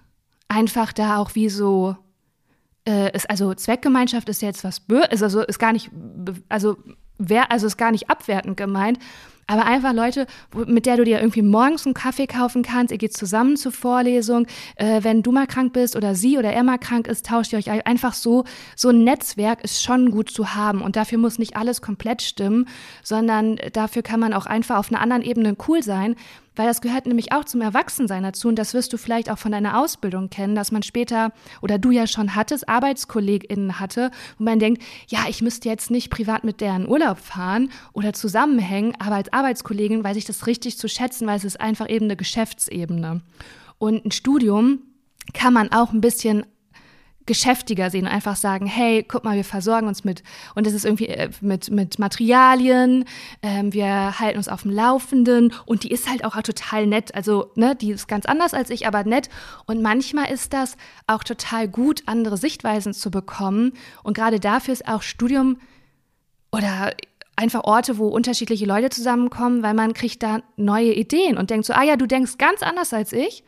einfach 0.46 0.92
da 0.92 1.16
auch 1.16 1.34
wie 1.34 1.48
so, 1.48 1.96
äh, 2.86 3.12
ist, 3.12 3.28
also 3.28 3.52
Zweckgemeinschaft 3.52 4.28
ist 4.28 4.40
jetzt 4.40 4.62
was, 4.62 4.82
ist 5.10 5.22
also 5.24 5.40
ist 5.40 5.58
gar 5.58 5.72
nicht, 5.72 5.90
also 6.48 6.76
wer, 7.18 7.50
also 7.50 7.66
ist 7.66 7.76
gar 7.76 7.90
nicht 7.90 8.08
abwertend 8.08 8.56
gemeint, 8.56 9.00
aber 9.48 9.64
einfach 9.64 9.92
Leute, 9.94 10.26
mit 10.66 10.86
der 10.86 10.98
du 10.98 11.04
dir 11.04 11.18
irgendwie 11.18 11.42
morgens 11.42 11.86
einen 11.86 11.94
Kaffee 11.94 12.28
kaufen 12.28 12.62
kannst, 12.62 12.92
ihr 12.92 12.98
geht 12.98 13.16
zusammen 13.16 13.56
zur 13.56 13.72
Vorlesung, 13.72 14.46
äh, 14.76 15.02
wenn 15.02 15.22
du 15.22 15.32
mal 15.32 15.46
krank 15.46 15.72
bist 15.72 15.96
oder 15.96 16.14
sie 16.14 16.38
oder 16.38 16.52
er 16.52 16.62
mal 16.62 16.78
krank 16.78 17.08
ist, 17.08 17.26
tauscht 17.26 17.52
ihr 17.52 17.58
euch 17.58 17.70
einfach 17.86 18.12
so. 18.12 18.44
So 18.76 18.90
ein 18.90 19.04
Netzwerk 19.04 19.64
ist 19.64 19.82
schon 19.82 20.10
gut 20.10 20.30
zu 20.30 20.54
haben. 20.54 20.82
Und 20.82 20.96
dafür 20.96 21.16
muss 21.16 21.38
nicht 21.38 21.56
alles 21.56 21.80
komplett 21.80 22.20
stimmen, 22.20 22.68
sondern 23.02 23.56
dafür 23.72 24.02
kann 24.02 24.20
man 24.20 24.34
auch 24.34 24.44
einfach 24.44 24.76
auf 24.76 24.92
einer 24.92 25.00
anderen 25.00 25.22
Ebene 25.22 25.56
cool 25.66 25.82
sein 25.82 26.14
weil 26.58 26.66
das 26.66 26.80
gehört 26.80 27.06
nämlich 27.06 27.32
auch 27.32 27.44
zum 27.44 27.60
Erwachsensein 27.60 28.22
dazu 28.22 28.48
und 28.48 28.56
das 28.56 28.74
wirst 28.74 28.92
du 28.92 28.96
vielleicht 28.96 29.30
auch 29.30 29.38
von 29.38 29.52
deiner 29.52 29.78
Ausbildung 29.78 30.28
kennen, 30.28 30.54
dass 30.54 30.72
man 30.72 30.82
später 30.82 31.32
oder 31.62 31.78
du 31.78 31.90
ja 31.90 32.06
schon 32.06 32.34
hattest, 32.34 32.68
ArbeitskollegInnen 32.68 33.78
hatte, 33.78 34.10
wo 34.38 34.44
man 34.44 34.58
denkt, 34.58 34.82
ja, 35.06 35.20
ich 35.28 35.40
müsste 35.40 35.68
jetzt 35.68 35.90
nicht 35.90 36.10
privat 36.10 36.44
mit 36.44 36.60
deren 36.60 36.88
Urlaub 36.88 37.18
fahren 37.18 37.70
oder 37.92 38.12
zusammenhängen, 38.12 38.94
aber 38.98 39.16
als 39.16 39.32
Arbeitskollegin 39.32 40.02
weiß 40.02 40.16
ich 40.16 40.24
das 40.24 40.46
richtig 40.46 40.78
zu 40.78 40.88
schätzen, 40.88 41.26
weil 41.26 41.36
es 41.36 41.44
ist 41.44 41.60
einfach 41.60 41.88
eben 41.88 42.06
eine 42.06 42.16
Geschäftsebene. 42.16 43.22
Und 43.78 44.04
ein 44.04 44.10
Studium 44.10 44.80
kann 45.32 45.52
man 45.52 45.70
auch 45.72 45.92
ein 45.92 46.00
bisschen 46.00 46.44
geschäftiger 47.28 47.90
sehen 47.90 48.06
und 48.06 48.10
einfach 48.10 48.34
sagen, 48.34 48.66
hey, 48.66 49.04
guck 49.04 49.22
mal, 49.22 49.36
wir 49.36 49.44
versorgen 49.44 49.86
uns 49.86 50.02
mit, 50.02 50.24
und 50.56 50.66
es 50.66 50.72
ist 50.72 50.84
irgendwie 50.84 51.06
äh, 51.06 51.30
mit, 51.40 51.70
mit 51.70 52.00
Materialien, 52.00 53.04
ähm, 53.42 53.72
wir 53.72 54.18
halten 54.18 54.38
uns 54.38 54.48
auf 54.48 54.62
dem 54.62 54.72
Laufenden 54.72 55.52
und 55.66 55.84
die 55.84 55.92
ist 55.92 56.10
halt 56.10 56.24
auch 56.24 56.34
total 56.42 56.86
nett. 56.86 57.14
Also, 57.14 57.52
ne, 57.54 57.76
die 57.76 57.92
ist 57.92 58.08
ganz 58.08 58.26
anders 58.26 58.54
als 58.54 58.70
ich, 58.70 58.88
aber 58.88 59.04
nett. 59.04 59.28
Und 59.66 59.80
manchmal 59.80 60.32
ist 60.32 60.52
das 60.52 60.76
auch 61.06 61.22
total 61.22 61.68
gut, 61.68 62.02
andere 62.06 62.36
Sichtweisen 62.36 62.92
zu 62.92 63.12
bekommen. 63.12 63.74
Und 64.02 64.14
gerade 64.16 64.40
dafür 64.40 64.72
ist 64.72 64.88
auch 64.88 65.02
Studium 65.02 65.58
oder 66.50 66.92
einfach 67.36 67.62
Orte, 67.64 67.98
wo 67.98 68.08
unterschiedliche 68.08 68.66
Leute 68.66 68.90
zusammenkommen, 68.90 69.62
weil 69.62 69.74
man 69.74 69.92
kriegt 69.92 70.22
da 70.22 70.40
neue 70.56 70.92
Ideen 70.94 71.38
und 71.38 71.50
denkt 71.50 71.66
so, 71.66 71.72
ah 71.74 71.84
ja, 71.84 71.96
du 71.96 72.06
denkst 72.06 72.38
ganz 72.38 72.62
anders 72.62 72.92
als 72.92 73.12
ich. 73.12 73.44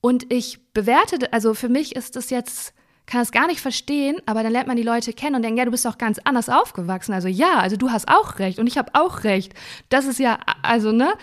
Und 0.00 0.30
ich 0.32 0.72
bewerte, 0.72 1.32
also 1.32 1.54
für 1.54 1.68
mich 1.68 1.96
ist 1.96 2.16
das 2.16 2.30
jetzt 2.30 2.74
kann 3.08 3.22
es 3.22 3.32
gar 3.32 3.46
nicht 3.46 3.60
verstehen, 3.60 4.18
aber 4.26 4.42
dann 4.42 4.52
lernt 4.52 4.68
man 4.68 4.76
die 4.76 4.82
Leute 4.82 5.14
kennen 5.14 5.36
und 5.36 5.42
denkt, 5.42 5.58
ja, 5.58 5.64
du 5.64 5.70
bist 5.70 5.86
doch 5.86 5.96
ganz 5.96 6.20
anders 6.24 6.48
aufgewachsen. 6.48 7.14
Also 7.14 7.26
ja, 7.26 7.58
also 7.58 7.76
du 7.76 7.90
hast 7.90 8.06
auch 8.08 8.38
recht 8.38 8.58
und 8.58 8.66
ich 8.66 8.76
habe 8.76 8.90
auch 8.92 9.24
recht. 9.24 9.54
Das 9.88 10.04
ist 10.04 10.18
ja, 10.18 10.38
also, 10.62 10.92
ne? 10.92 11.14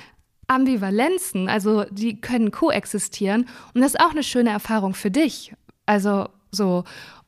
Ambivalenzen, 0.48 1.50
also 1.50 1.86
die 1.90 2.22
können 2.22 2.52
koexistieren 2.52 3.48
und 3.74 3.82
das 3.82 3.96
ist 3.96 4.00
auch 4.00 4.12
eine 4.12 4.22
schöne 4.22 4.52
Erfahrung 4.52 4.94
für 4.94 5.10
dich. 5.10 5.54
Also 5.86 6.28
so. 6.52 6.84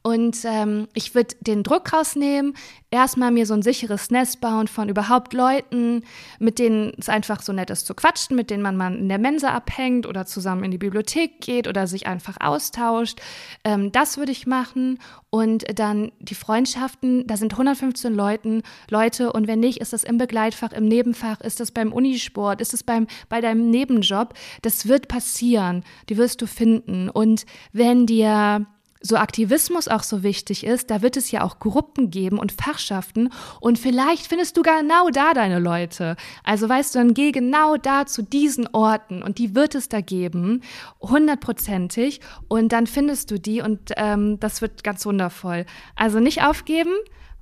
Und 0.07 0.37
ähm, 0.45 0.87
ich 0.93 1.15
würde 1.15 1.35
den 1.41 1.63
Druck 1.63 1.91
rausnehmen, 1.91 2.53
erstmal 2.91 3.29
mir 3.29 3.45
so 3.45 3.53
ein 3.53 3.61
sicheres 3.61 4.09
Nest 4.09 4.39
bauen 4.39 4.69
von 4.69 4.87
überhaupt 4.87 5.33
Leuten, 5.33 6.05
mit 6.39 6.59
denen 6.59 6.93
es 6.97 7.09
einfach 7.09 7.41
so 7.41 7.51
nett 7.51 7.69
ist 7.71 7.85
zu 7.85 7.93
quatschen, 7.93 8.37
mit 8.37 8.49
denen 8.49 8.63
man 8.63 8.77
mal 8.77 8.95
in 8.95 9.09
der 9.09 9.17
Mensa 9.17 9.49
abhängt 9.49 10.05
oder 10.05 10.25
zusammen 10.25 10.63
in 10.63 10.71
die 10.71 10.77
Bibliothek 10.77 11.41
geht 11.41 11.67
oder 11.67 11.87
sich 11.87 12.07
einfach 12.07 12.37
austauscht. 12.39 13.19
Ähm, 13.65 13.91
das 13.91 14.17
würde 14.17 14.31
ich 14.31 14.47
machen. 14.47 14.99
Und 15.29 15.77
dann 15.77 16.13
die 16.19 16.35
Freundschaften, 16.35 17.27
da 17.27 17.35
sind 17.35 17.51
115 17.51 18.13
Leuten, 18.13 18.63
Leute 18.89 19.33
und 19.33 19.49
wenn 19.49 19.59
nicht, 19.59 19.81
ist 19.81 19.91
das 19.91 20.05
im 20.05 20.17
Begleitfach, 20.17 20.71
im 20.71 20.85
Nebenfach, 20.85 21.41
ist 21.41 21.59
das 21.59 21.71
beim 21.71 21.91
Unisport, 21.91 22.61
ist 22.61 22.73
es 22.73 22.81
beim, 22.81 23.07
bei 23.27 23.41
deinem 23.41 23.69
Nebenjob. 23.71 24.35
Das 24.61 24.87
wird 24.87 25.09
passieren, 25.09 25.83
die 26.07 26.15
wirst 26.15 26.41
du 26.41 26.47
finden. 26.47 27.09
Und 27.09 27.45
wenn 27.73 28.05
dir 28.05 28.67
so 29.01 29.17
Aktivismus 29.17 29.87
auch 29.87 30.03
so 30.03 30.23
wichtig 30.23 30.65
ist, 30.65 30.89
da 30.89 31.01
wird 31.01 31.17
es 31.17 31.31
ja 31.31 31.43
auch 31.43 31.59
Gruppen 31.59 32.09
geben 32.09 32.39
und 32.39 32.51
Fachschaften 32.51 33.29
und 33.59 33.77
vielleicht 33.77 34.27
findest 34.27 34.57
du 34.57 34.63
genau 34.63 35.09
da 35.11 35.33
deine 35.33 35.59
Leute. 35.59 36.15
Also 36.43 36.67
weißt 36.67 36.95
du, 36.95 36.99
dann 36.99 37.13
geh 37.13 37.31
genau 37.31 37.77
da 37.77 38.05
zu 38.05 38.23
diesen 38.23 38.67
Orten 38.67 39.21
und 39.21 39.37
die 39.37 39.55
wird 39.55 39.75
es 39.75 39.89
da 39.89 40.01
geben, 40.01 40.61
hundertprozentig 41.01 42.21
und 42.47 42.71
dann 42.71 42.87
findest 42.87 43.31
du 43.31 43.39
die 43.39 43.61
und 43.61 43.91
ähm, 43.97 44.39
das 44.39 44.61
wird 44.61 44.83
ganz 44.83 45.05
wundervoll. 45.05 45.65
Also 45.95 46.19
nicht 46.19 46.43
aufgeben, 46.43 46.93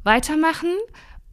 weitermachen 0.03 0.69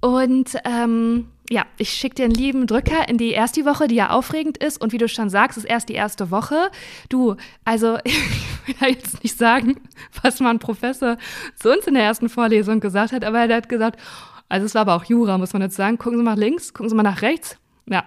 und 0.01 0.57
ähm, 0.65 1.32
ja, 1.51 1.67
ich 1.77 1.91
schicke 1.91 2.15
dir 2.17 2.25
einen 2.25 2.35
lieben 2.35 2.67
Drücker 2.67 3.09
in 3.09 3.19
die 3.19 3.31
erste 3.31 3.65
Woche, 3.65 3.89
die 3.89 3.97
ja 3.97 4.11
aufregend 4.11 4.59
ist. 4.59 4.81
Und 4.81 4.93
wie 4.93 4.99
du 4.99 5.09
schon 5.09 5.29
sagst, 5.29 5.59
ist 5.59 5.65
erst 5.65 5.89
die 5.89 5.95
erste 5.95 6.31
Woche. 6.31 6.71
Du, 7.09 7.37
also 7.65 7.99
ich 8.05 8.81
will 8.81 8.91
jetzt 8.91 9.23
nicht 9.23 9.37
sagen, 9.37 9.81
was 10.23 10.41
mein 10.41 10.59
Professor 10.59 11.19
zu 11.57 11.73
uns 11.73 11.87
in 11.87 11.95
der 11.95 12.05
ersten 12.05 12.29
Vorlesung 12.29 12.81
gesagt 12.81 13.13
hat, 13.13 13.25
aber 13.25 13.41
er 13.41 13.57
hat 13.57 13.69
gesagt, 13.69 14.01
also 14.49 14.67
es 14.67 14.75
war 14.75 14.83
aber 14.83 14.95
auch 14.95 15.05
Jura, 15.05 15.39
muss 15.39 15.53
man 15.53 15.63
jetzt 15.63 15.77
sagen, 15.77 15.99
gucken 15.99 16.19
Sie 16.19 16.25
mal 16.25 16.39
links, 16.39 16.75
gucken 16.75 16.91
Sie 16.91 16.95
mal 16.95 17.03
nach 17.03 17.23
rechts. 17.23 17.59
Ja, 17.87 18.05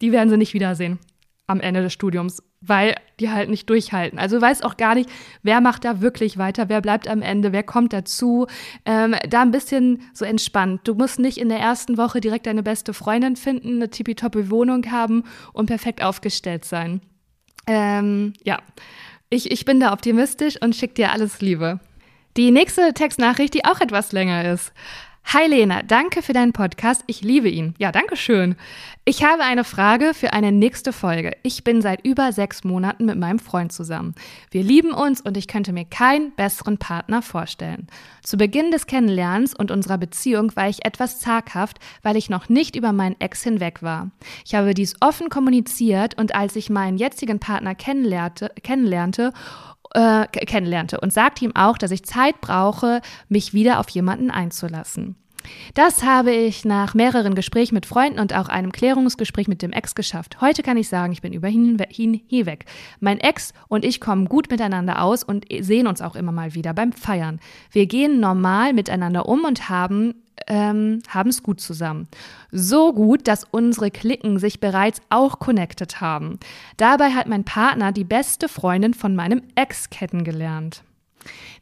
die 0.00 0.12
werden 0.12 0.28
Sie 0.28 0.36
nicht 0.36 0.54
wiedersehen 0.54 0.98
am 1.46 1.60
Ende 1.60 1.82
des 1.82 1.92
Studiums 1.92 2.42
weil 2.68 2.96
die 3.20 3.30
halt 3.30 3.48
nicht 3.48 3.68
durchhalten. 3.70 4.18
Also 4.18 4.36
du 4.36 4.42
weißt 4.42 4.64
auch 4.64 4.76
gar 4.76 4.94
nicht, 4.94 5.08
wer 5.42 5.60
macht 5.60 5.84
da 5.84 6.00
wirklich 6.00 6.38
weiter, 6.38 6.68
wer 6.68 6.80
bleibt 6.80 7.08
am 7.08 7.22
Ende, 7.22 7.52
wer 7.52 7.62
kommt 7.62 7.92
dazu. 7.92 8.46
Ähm, 8.84 9.14
da 9.28 9.42
ein 9.42 9.50
bisschen 9.50 10.02
so 10.12 10.24
entspannt. 10.24 10.82
Du 10.84 10.94
musst 10.94 11.18
nicht 11.18 11.38
in 11.38 11.48
der 11.48 11.58
ersten 11.58 11.96
Woche 11.96 12.20
direkt 12.20 12.46
deine 12.46 12.62
beste 12.62 12.94
Freundin 12.94 13.36
finden, 13.36 13.76
eine 13.76 13.90
tippitoppi 13.90 14.50
Wohnung 14.50 14.90
haben 14.90 15.24
und 15.52 15.66
perfekt 15.66 16.02
aufgestellt 16.02 16.64
sein. 16.64 17.00
Ähm, 17.66 18.34
ja, 18.44 18.58
ich, 19.30 19.50
ich 19.50 19.64
bin 19.64 19.80
da 19.80 19.92
optimistisch 19.92 20.60
und 20.60 20.76
schick 20.76 20.94
dir 20.94 21.10
alles 21.12 21.40
Liebe. 21.40 21.80
Die 22.36 22.50
nächste 22.50 22.92
Textnachricht, 22.92 23.54
die 23.54 23.64
auch 23.64 23.80
etwas 23.80 24.12
länger 24.12 24.52
ist. 24.52 24.72
Hi 25.32 25.48
Lena, 25.48 25.82
danke 25.82 26.22
für 26.22 26.32
deinen 26.32 26.52
Podcast. 26.52 27.02
Ich 27.08 27.20
liebe 27.20 27.48
ihn. 27.48 27.74
Ja, 27.78 27.90
danke 27.90 28.14
schön. 28.16 28.54
Ich 29.04 29.24
habe 29.24 29.42
eine 29.42 29.64
Frage 29.64 30.14
für 30.14 30.32
eine 30.32 30.52
nächste 30.52 30.92
Folge. 30.92 31.32
Ich 31.42 31.64
bin 31.64 31.82
seit 31.82 32.06
über 32.06 32.30
sechs 32.30 32.62
Monaten 32.62 33.06
mit 33.06 33.18
meinem 33.18 33.40
Freund 33.40 33.72
zusammen. 33.72 34.14
Wir 34.52 34.62
lieben 34.62 34.92
uns 34.92 35.20
und 35.20 35.36
ich 35.36 35.48
könnte 35.48 35.72
mir 35.72 35.84
keinen 35.84 36.32
besseren 36.36 36.78
Partner 36.78 37.22
vorstellen. 37.22 37.88
Zu 38.22 38.36
Beginn 38.36 38.70
des 38.70 38.86
Kennenlernens 38.86 39.52
und 39.52 39.72
unserer 39.72 39.98
Beziehung 39.98 40.54
war 40.54 40.68
ich 40.68 40.84
etwas 40.84 41.18
zaghaft, 41.18 41.80
weil 42.04 42.16
ich 42.16 42.30
noch 42.30 42.48
nicht 42.48 42.76
über 42.76 42.92
meinen 42.92 43.20
Ex 43.20 43.42
hinweg 43.42 43.82
war. 43.82 44.12
Ich 44.44 44.54
habe 44.54 44.74
dies 44.74 44.94
offen 45.00 45.28
kommuniziert 45.28 46.16
und 46.16 46.36
als 46.36 46.54
ich 46.54 46.70
meinen 46.70 46.98
jetzigen 46.98 47.40
Partner 47.40 47.74
kennenlernte, 47.74 48.52
kennenlernte 48.62 49.32
äh, 49.96 50.26
kennenlernte 50.26 51.00
und 51.00 51.12
sagte 51.12 51.44
ihm 51.44 51.56
auch, 51.56 51.78
dass 51.78 51.90
ich 51.90 52.04
Zeit 52.04 52.40
brauche, 52.40 53.00
mich 53.28 53.54
wieder 53.54 53.80
auf 53.80 53.88
jemanden 53.88 54.30
einzulassen. 54.30 55.16
Das 55.74 56.02
habe 56.02 56.32
ich 56.32 56.64
nach 56.64 56.94
mehreren 56.94 57.34
Gesprächen 57.34 57.74
mit 57.74 57.86
Freunden 57.86 58.18
und 58.18 58.34
auch 58.34 58.48
einem 58.48 58.72
Klärungsgespräch 58.72 59.46
mit 59.46 59.62
dem 59.62 59.72
Ex 59.72 59.94
geschafft. 59.94 60.40
Heute 60.40 60.62
kann 60.62 60.76
ich 60.76 60.88
sagen, 60.88 61.12
ich 61.12 61.22
bin 61.22 61.32
über 61.32 61.48
ihn 61.48 61.78
hinweg. 62.28 62.64
Mein 63.00 63.20
Ex 63.20 63.54
und 63.68 63.84
ich 63.84 64.00
kommen 64.00 64.26
gut 64.26 64.50
miteinander 64.50 65.02
aus 65.02 65.22
und 65.22 65.46
sehen 65.60 65.86
uns 65.86 66.02
auch 66.02 66.16
immer 66.16 66.32
mal 66.32 66.54
wieder 66.54 66.74
beim 66.74 66.92
Feiern. 66.92 67.40
Wir 67.70 67.86
gehen 67.86 68.18
normal 68.20 68.72
miteinander 68.72 69.28
um 69.28 69.44
und 69.44 69.68
haben 69.68 70.14
ähm, 70.46 71.00
haben 71.08 71.30
es 71.30 71.42
gut 71.42 71.60
zusammen. 71.60 72.08
So 72.50 72.92
gut, 72.92 73.26
dass 73.28 73.44
unsere 73.44 73.90
Klicken 73.90 74.38
sich 74.38 74.60
bereits 74.60 75.00
auch 75.08 75.38
connected 75.38 76.00
haben. 76.00 76.38
Dabei 76.76 77.10
hat 77.10 77.26
mein 77.26 77.44
Partner 77.44 77.92
die 77.92 78.04
beste 78.04 78.48
Freundin 78.48 78.94
von 78.94 79.14
meinem 79.14 79.42
Ex 79.54 79.90
kennengelernt. 79.90 80.82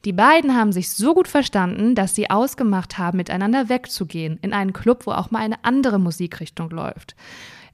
Die 0.04 0.12
beiden 0.12 0.54
haben 0.54 0.72
sich 0.72 0.90
so 0.90 1.14
gut 1.14 1.28
verstanden, 1.28 1.94
dass 1.94 2.14
sie 2.14 2.28
ausgemacht 2.28 2.98
haben, 2.98 3.16
miteinander 3.16 3.70
wegzugehen, 3.70 4.38
in 4.42 4.52
einen 4.52 4.74
Club, 4.74 5.06
wo 5.06 5.12
auch 5.12 5.30
mal 5.30 5.40
eine 5.40 5.64
andere 5.64 5.98
Musikrichtung 5.98 6.68
läuft 6.68 7.16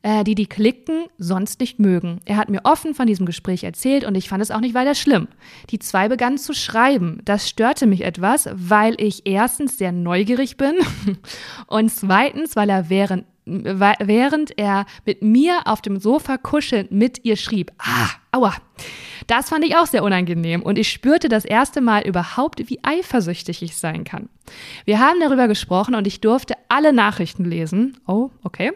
äh, 0.02 0.24
die 0.24 0.34
die 0.34 0.46
Klicken 0.46 1.06
sonst 1.18 1.60
nicht 1.60 1.78
mögen. 1.78 2.20
Er 2.24 2.36
hat 2.36 2.48
mir 2.48 2.60
offen 2.64 2.94
von 2.94 3.06
diesem 3.06 3.26
Gespräch 3.26 3.64
erzählt 3.64 4.04
und 4.04 4.14
ich 4.14 4.28
fand 4.28 4.42
es 4.42 4.50
auch 4.50 4.60
nicht 4.60 4.74
weiter 4.74 4.94
schlimm. 4.94 5.28
Die 5.70 5.78
zwei 5.78 6.08
begannen 6.08 6.38
zu 6.38 6.54
schreiben. 6.54 7.20
Das 7.24 7.48
störte 7.48 7.86
mich 7.86 8.02
etwas, 8.02 8.48
weil 8.52 8.94
ich 8.98 9.26
erstens 9.26 9.78
sehr 9.78 9.92
neugierig 9.92 10.56
bin 10.56 10.74
und 11.66 11.90
zweitens, 11.90 12.56
weil 12.56 12.70
er 12.70 12.88
während 12.88 13.24
während 13.46 14.56
er 14.58 14.86
mit 15.06 15.22
mir 15.22 15.62
auf 15.64 15.82
dem 15.82 15.98
Sofa 15.98 16.36
kuschelnd 16.36 16.92
mit 16.92 17.24
ihr 17.24 17.36
schrieb. 17.36 17.72
Ah, 17.78 18.10
aua. 18.30 18.54
Das 19.26 19.48
fand 19.48 19.64
ich 19.64 19.76
auch 19.76 19.86
sehr 19.86 20.04
unangenehm 20.04 20.62
und 20.62 20.78
ich 20.78 20.90
spürte 20.90 21.28
das 21.28 21.44
erste 21.44 21.80
Mal 21.80 22.06
überhaupt, 22.06 22.68
wie 22.68 22.80
eifersüchtig 22.82 23.62
ich 23.62 23.76
sein 23.76 24.04
kann. 24.04 24.28
Wir 24.84 25.00
haben 25.00 25.20
darüber 25.20 25.48
gesprochen 25.48 25.94
und 25.94 26.06
ich 26.06 26.20
durfte 26.20 26.54
alle 26.68 26.92
Nachrichten 26.92 27.44
lesen. 27.44 27.96
Oh, 28.06 28.30
okay. 28.44 28.72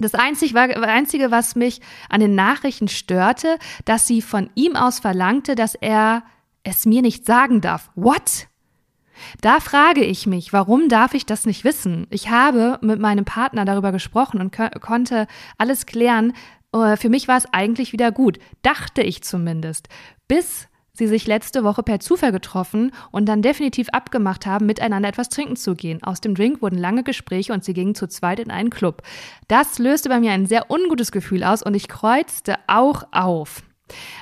Das 0.00 0.14
Einzige, 0.14 0.58
Einzige, 0.58 1.30
was 1.30 1.56
mich 1.56 1.80
an 2.08 2.20
den 2.20 2.34
Nachrichten 2.34 2.88
störte, 2.88 3.58
dass 3.84 4.06
sie 4.06 4.22
von 4.22 4.50
ihm 4.54 4.76
aus 4.76 5.00
verlangte, 5.00 5.54
dass 5.54 5.74
er 5.74 6.22
es 6.62 6.86
mir 6.86 7.02
nicht 7.02 7.26
sagen 7.26 7.60
darf. 7.60 7.90
What? 7.94 8.48
Da 9.40 9.58
frage 9.58 10.04
ich 10.04 10.26
mich, 10.26 10.52
warum 10.52 10.88
darf 10.88 11.14
ich 11.14 11.26
das 11.26 11.44
nicht 11.44 11.64
wissen? 11.64 12.06
Ich 12.10 12.30
habe 12.30 12.78
mit 12.82 13.00
meinem 13.00 13.24
Partner 13.24 13.64
darüber 13.64 13.90
gesprochen 13.90 14.40
und 14.40 14.56
konnte 14.80 15.26
alles 15.56 15.86
klären. 15.86 16.34
Äh, 16.72 16.96
für 16.96 17.08
mich 17.08 17.26
war 17.26 17.36
es 17.36 17.52
eigentlich 17.52 17.92
wieder 17.92 18.12
gut, 18.12 18.38
dachte 18.62 19.02
ich 19.02 19.22
zumindest, 19.22 19.88
bis 20.28 20.67
sie 20.98 21.06
sich 21.06 21.26
letzte 21.26 21.64
Woche 21.64 21.82
per 21.82 22.00
Zufall 22.00 22.32
getroffen 22.32 22.92
und 23.10 23.26
dann 23.26 23.42
definitiv 23.42 23.88
abgemacht 23.90 24.44
haben, 24.44 24.66
miteinander 24.66 25.08
etwas 25.08 25.28
trinken 25.28 25.56
zu 25.56 25.74
gehen. 25.74 26.02
Aus 26.02 26.20
dem 26.20 26.34
Drink 26.34 26.60
wurden 26.60 26.78
lange 26.78 27.02
Gespräche 27.02 27.52
und 27.52 27.64
sie 27.64 27.72
gingen 27.72 27.94
zu 27.94 28.08
zweit 28.08 28.40
in 28.40 28.50
einen 28.50 28.70
Club. 28.70 29.02
Das 29.46 29.78
löste 29.78 30.08
bei 30.08 30.20
mir 30.20 30.32
ein 30.32 30.46
sehr 30.46 30.70
ungutes 30.70 31.12
Gefühl 31.12 31.44
aus 31.44 31.62
und 31.62 31.74
ich 31.74 31.88
kreuzte 31.88 32.56
auch 32.66 33.04
auf. 33.12 33.62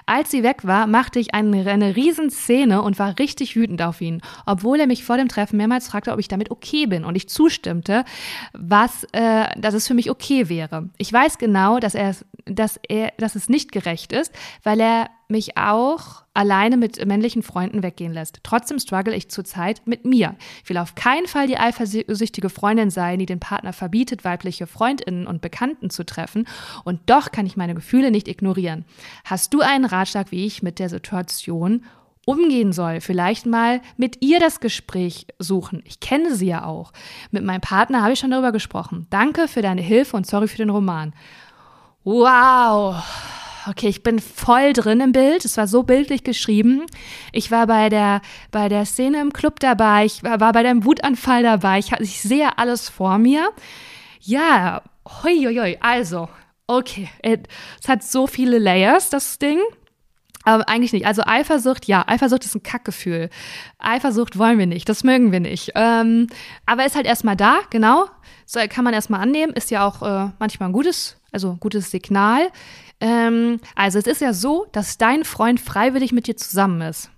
Als 0.07 0.31
sie 0.31 0.43
weg 0.43 0.65
war, 0.65 0.87
machte 0.87 1.19
ich 1.19 1.35
eine, 1.35 1.69
eine 1.69 1.97
Riesenszene 1.97 2.83
und 2.83 2.99
war 2.99 3.19
richtig 3.19 3.57
wütend 3.57 3.83
auf 3.83 4.01
ihn, 4.01 4.23
obwohl 4.45 4.79
er 4.79 4.87
mich 4.87 5.05
vor 5.05 5.17
dem 5.17 5.29
Treffen 5.29 5.57
mehrmals 5.57 5.89
fragte, 5.89 6.13
ob 6.13 6.21
ich 6.21 6.29
damit 6.29 6.51
okay 6.51 6.87
bin 6.87 7.05
und 7.05 7.17
ich 7.17 7.29
zustimmte, 7.29 8.05
was, 8.53 9.05
äh, 9.13 9.47
dass 9.59 9.75
es 9.75 9.89
für 9.89 9.95
mich 9.95 10.11
okay 10.11 10.49
wäre. 10.49 10.89
Ich 10.99 11.13
weiß 11.13 11.39
genau, 11.39 11.79
dass 11.79 11.95
er, 11.95 12.15
dass 12.47 12.79
er, 12.89 13.13
dass 13.19 13.35
es 13.35 13.49
nicht 13.49 13.73
gerecht 13.73 14.13
ist, 14.13 14.33
weil 14.63 14.81
er 14.81 15.11
mich 15.29 15.57
auch 15.57 16.23
alleine 16.35 16.77
mit 16.77 17.05
männlichen 17.05 17.43
Freunden 17.43 17.83
weggehen 17.83 18.13
lässt. 18.13 18.39
Trotzdem 18.45 18.79
struggle 18.79 19.15
ich 19.15 19.29
zurzeit 19.29 19.83
mit 19.85 20.05
mir. 20.05 20.37
Ich 20.63 20.71
will 20.71 20.79
auf 20.79 20.95
keinen 20.95 21.27
Fall 21.27 21.49
die 21.49 21.59
eifersüchtige 21.59 22.49
Freundin 22.49 22.91
sein, 22.91 23.19
die 23.19 23.27
den 23.27 23.41
Partner 23.41 23.73
verbietet, 23.73 24.25
weibliche 24.25 24.67
Freundinnen 24.67 25.27
und 25.27 25.43
Bekannten 25.43 25.91
zu 25.91 26.07
treffen. 26.07 26.47
Und 26.85 27.01
doch 27.07 27.33
kann 27.33 27.47
ich 27.47 27.57
meine 27.57 27.75
Gefühle 27.75 28.11
nicht 28.11 28.29
ignorieren. 28.29 28.85
Hast 29.25 29.53
du 29.53 29.61
einen 29.61 29.85
Ratschlag, 29.85 30.31
wie 30.31 30.47
ich 30.47 30.63
mit 30.63 30.79
der 30.79 30.89
Situation 30.89 31.85
umgehen 32.27 32.73
soll. 32.73 33.01
Vielleicht 33.01 33.47
mal 33.47 33.81
mit 33.97 34.23
ihr 34.23 34.41
das 34.41 34.61
Gespräch 34.61 35.29
suchen. 35.39 35.83
Ich 35.87 36.01
kenne 36.01 36.35
sie 36.35 36.49
ja 36.49 36.65
auch. 36.65 36.93
Mit 37.31 37.45
meinem 37.45 37.61
Partner 37.61 38.03
habe 38.03 38.13
ich 38.13 38.19
schon 38.19 38.33
darüber 38.33 38.53
gesprochen. 38.53 39.07
Danke 39.11 39.49
für 39.49 39.63
deine 39.63 39.81
Hilfe 39.81 40.17
und 40.17 40.27
sorry 40.27 40.49
für 40.49 40.59
den 40.59 40.71
Roman. 40.71 41.15
Wow 42.07 43.03
okay, 43.69 43.89
ich 43.89 44.03
bin 44.03 44.19
voll 44.19 44.73
drin 44.73 45.01
im 45.01 45.13
Bild. 45.13 45.45
Es 45.45 45.57
war 45.57 45.67
so 45.67 45.83
bildlich 45.83 46.25
geschrieben. 46.25 46.87
Ich 47.33 47.51
war 47.51 47.67
bei 47.67 47.89
der, 47.89 48.23
bei 48.51 48.69
der 48.69 48.85
Szene 48.85 49.21
im 49.21 49.33
Club 49.33 49.61
dabei. 49.61 50.05
Ich 50.05 50.23
war, 50.23 50.41
war 50.41 50.53
bei 50.53 50.63
deinem 50.63 50.85
Wutanfall 50.85 51.43
dabei. 51.43 51.79
Ich, 51.79 51.93
ich 51.93 52.21
sehe 52.21 52.59
alles 52.59 52.89
vor 52.89 53.19
mir. 53.19 53.51
Ja, 54.21 54.83
hoi, 55.23 55.37
hoi, 55.45 55.57
hoi. 55.57 55.77
Also, 55.81 56.29
okay. 56.67 57.09
Es 57.23 57.89
hat 57.89 58.03
so 58.03 58.27
viele 58.27 58.59
Layers, 58.59 59.11
das 59.11 59.39
Ding. 59.39 59.59
Aber 60.45 60.69
eigentlich 60.69 60.93
nicht. 60.93 61.07
Also 61.07 61.23
Eifersucht, 61.27 61.87
ja, 61.87 62.05
Eifersucht 62.07 62.45
ist 62.45 62.55
ein 62.55 62.63
Kackgefühl. 62.63 63.31
Eifersucht 63.79 64.39
wollen 64.39 64.61
wir 64.61 64.67
nicht, 64.67 64.89
das 64.89 65.03
mögen 65.03 65.33
wir 65.33 65.41
nicht. 65.41 65.73
Ähm, 65.75 66.29
aber 66.67 66.87
ist 66.87 66.95
halt 66.95 67.07
erstmal 67.07 67.35
da, 67.35 67.59
genau. 67.71 68.07
So 68.45 68.61
kann 68.69 68.85
man 68.85 68.95
erstmal 68.95 69.21
annehmen, 69.21 69.53
ist 69.55 69.73
ja 69.73 69.85
auch 69.85 70.03
äh, 70.03 70.31
manchmal 70.39 70.69
ein 70.69 70.73
gutes, 70.73 71.17
also 71.33 71.57
gutes 71.61 71.91
Signal. 71.91 72.51
Ähm, 73.01 73.61
also 73.75 73.99
es 73.99 74.07
ist 74.07 74.21
ja 74.21 74.33
so, 74.33 74.67
dass 74.73 74.99
dein 74.99 75.25
Freund 75.25 75.61
freiwillig 75.61 76.13
mit 76.13 76.27
dir 76.27 76.37
zusammen 76.37 76.81
ist. 76.83 77.11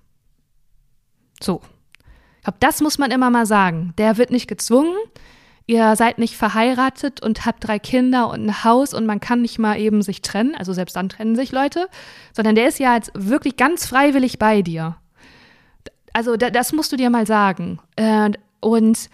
So. 1.41 1.61
Ich 2.39 2.45
glaube, 2.45 2.59
das 2.61 2.81
muss 2.81 2.99
man 2.99 3.11
immer 3.11 3.31
mal 3.31 3.47
sagen. 3.47 3.95
Der 3.99 4.17
wird 4.17 4.31
nicht 4.31 4.49
gezwungen. 4.49 4.95
Ihr 5.67 5.97
seid 5.97 6.19
nicht 6.19 6.37
verheiratet 6.37 7.21
und 7.21 7.45
habt 7.45 7.67
drei 7.67 7.79
Kinder 7.79 8.31
und 8.31 8.47
ein 8.47 8.65
Haus 8.65 8.95
und 8.95 9.05
man 9.05 9.21
kann 9.21 9.43
nicht 9.43 9.59
mal 9.59 9.79
eben 9.79 10.01
sich 10.01 10.23
trennen. 10.23 10.55
Also 10.55 10.73
selbst 10.73 10.97
dann 10.97 11.11
trennen 11.11 11.37
sich 11.37 11.53
Leute. 11.53 11.89
Sondern 12.33 12.55
der 12.55 12.69
ist 12.69 12.79
ja 12.79 12.95
jetzt 12.95 13.11
wirklich 13.15 13.57
ganz 13.57 13.87
freiwillig 13.87 14.39
bei 14.39 14.63
dir. 14.63 14.97
Also 16.15 16.37
das 16.37 16.73
musst 16.73 16.91
du 16.91 16.97
dir 16.97 17.11
mal 17.11 17.27
sagen. 17.27 17.81
Äh, 17.97 18.31
und 18.61 19.11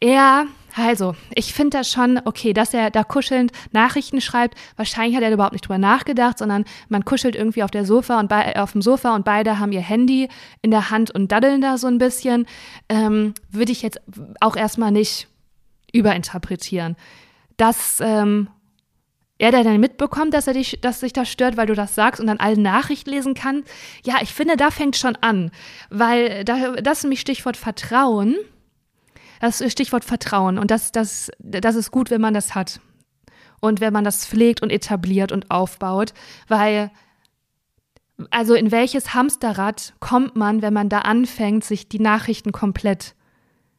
er 0.00 0.46
also, 0.78 1.16
ich 1.34 1.54
finde 1.54 1.78
das 1.78 1.90
schon 1.90 2.20
okay, 2.26 2.52
dass 2.52 2.74
er 2.74 2.90
da 2.90 3.02
kuschelnd 3.02 3.50
Nachrichten 3.72 4.20
schreibt. 4.20 4.58
Wahrscheinlich 4.76 5.16
hat 5.16 5.22
er 5.22 5.32
überhaupt 5.32 5.54
nicht 5.54 5.66
drüber 5.66 5.78
nachgedacht, 5.78 6.36
sondern 6.36 6.66
man 6.90 7.04
kuschelt 7.06 7.34
irgendwie 7.34 7.62
auf 7.62 7.70
der 7.70 7.86
Sofa 7.86 8.20
und 8.20 8.28
bei, 8.28 8.60
auf 8.60 8.72
dem 8.72 8.82
Sofa 8.82 9.14
und 9.14 9.24
beide 9.24 9.58
haben 9.58 9.72
ihr 9.72 9.80
Handy 9.80 10.28
in 10.60 10.70
der 10.70 10.90
Hand 10.90 11.10
und 11.10 11.32
daddeln 11.32 11.62
da 11.62 11.78
so 11.78 11.86
ein 11.86 11.96
bisschen. 11.96 12.46
Ähm, 12.90 13.32
Würde 13.50 13.72
ich 13.72 13.80
jetzt 13.80 14.00
auch 14.40 14.54
erstmal 14.54 14.90
nicht 14.90 15.28
überinterpretieren. 15.94 16.96
Dass 17.56 17.98
ähm, 18.00 18.48
er 19.38 19.52
da 19.52 19.62
dann 19.62 19.80
mitbekommt, 19.80 20.34
dass 20.34 20.46
er 20.46 20.52
dich, 20.52 20.78
dass 20.82 21.00
sich 21.00 21.14
das 21.14 21.30
stört, 21.30 21.56
weil 21.56 21.68
du 21.68 21.74
das 21.74 21.94
sagst 21.94 22.20
und 22.20 22.26
dann 22.26 22.38
alle 22.38 22.60
Nachrichten 22.60 23.10
lesen 23.10 23.32
kann. 23.32 23.64
Ja, 24.04 24.16
ich 24.20 24.34
finde, 24.34 24.58
da 24.58 24.70
fängt 24.70 24.96
schon 24.96 25.16
an, 25.16 25.50
weil 25.88 26.44
da, 26.44 26.72
das 26.72 26.98
ist 26.98 27.04
nämlich 27.04 27.20
Stichwort 27.20 27.56
Vertrauen 27.56 28.36
das 29.40 29.62
Stichwort 29.70 30.04
Vertrauen. 30.04 30.58
Und 30.58 30.70
das, 30.70 30.92
das, 30.92 31.30
das 31.38 31.74
ist 31.74 31.90
gut, 31.90 32.10
wenn 32.10 32.20
man 32.20 32.34
das 32.34 32.54
hat. 32.54 32.80
Und 33.60 33.80
wenn 33.80 33.92
man 33.92 34.04
das 34.04 34.26
pflegt 34.26 34.62
und 34.62 34.70
etabliert 34.70 35.32
und 35.32 35.50
aufbaut, 35.50 36.12
weil 36.48 36.90
also 38.30 38.54
in 38.54 38.70
welches 38.70 39.14
Hamsterrad 39.14 39.94
kommt 40.00 40.36
man, 40.36 40.62
wenn 40.62 40.72
man 40.72 40.88
da 40.88 41.00
anfängt, 41.00 41.64
sich 41.64 41.88
die 41.88 41.98
Nachrichten 41.98 42.52
komplett 42.52 43.14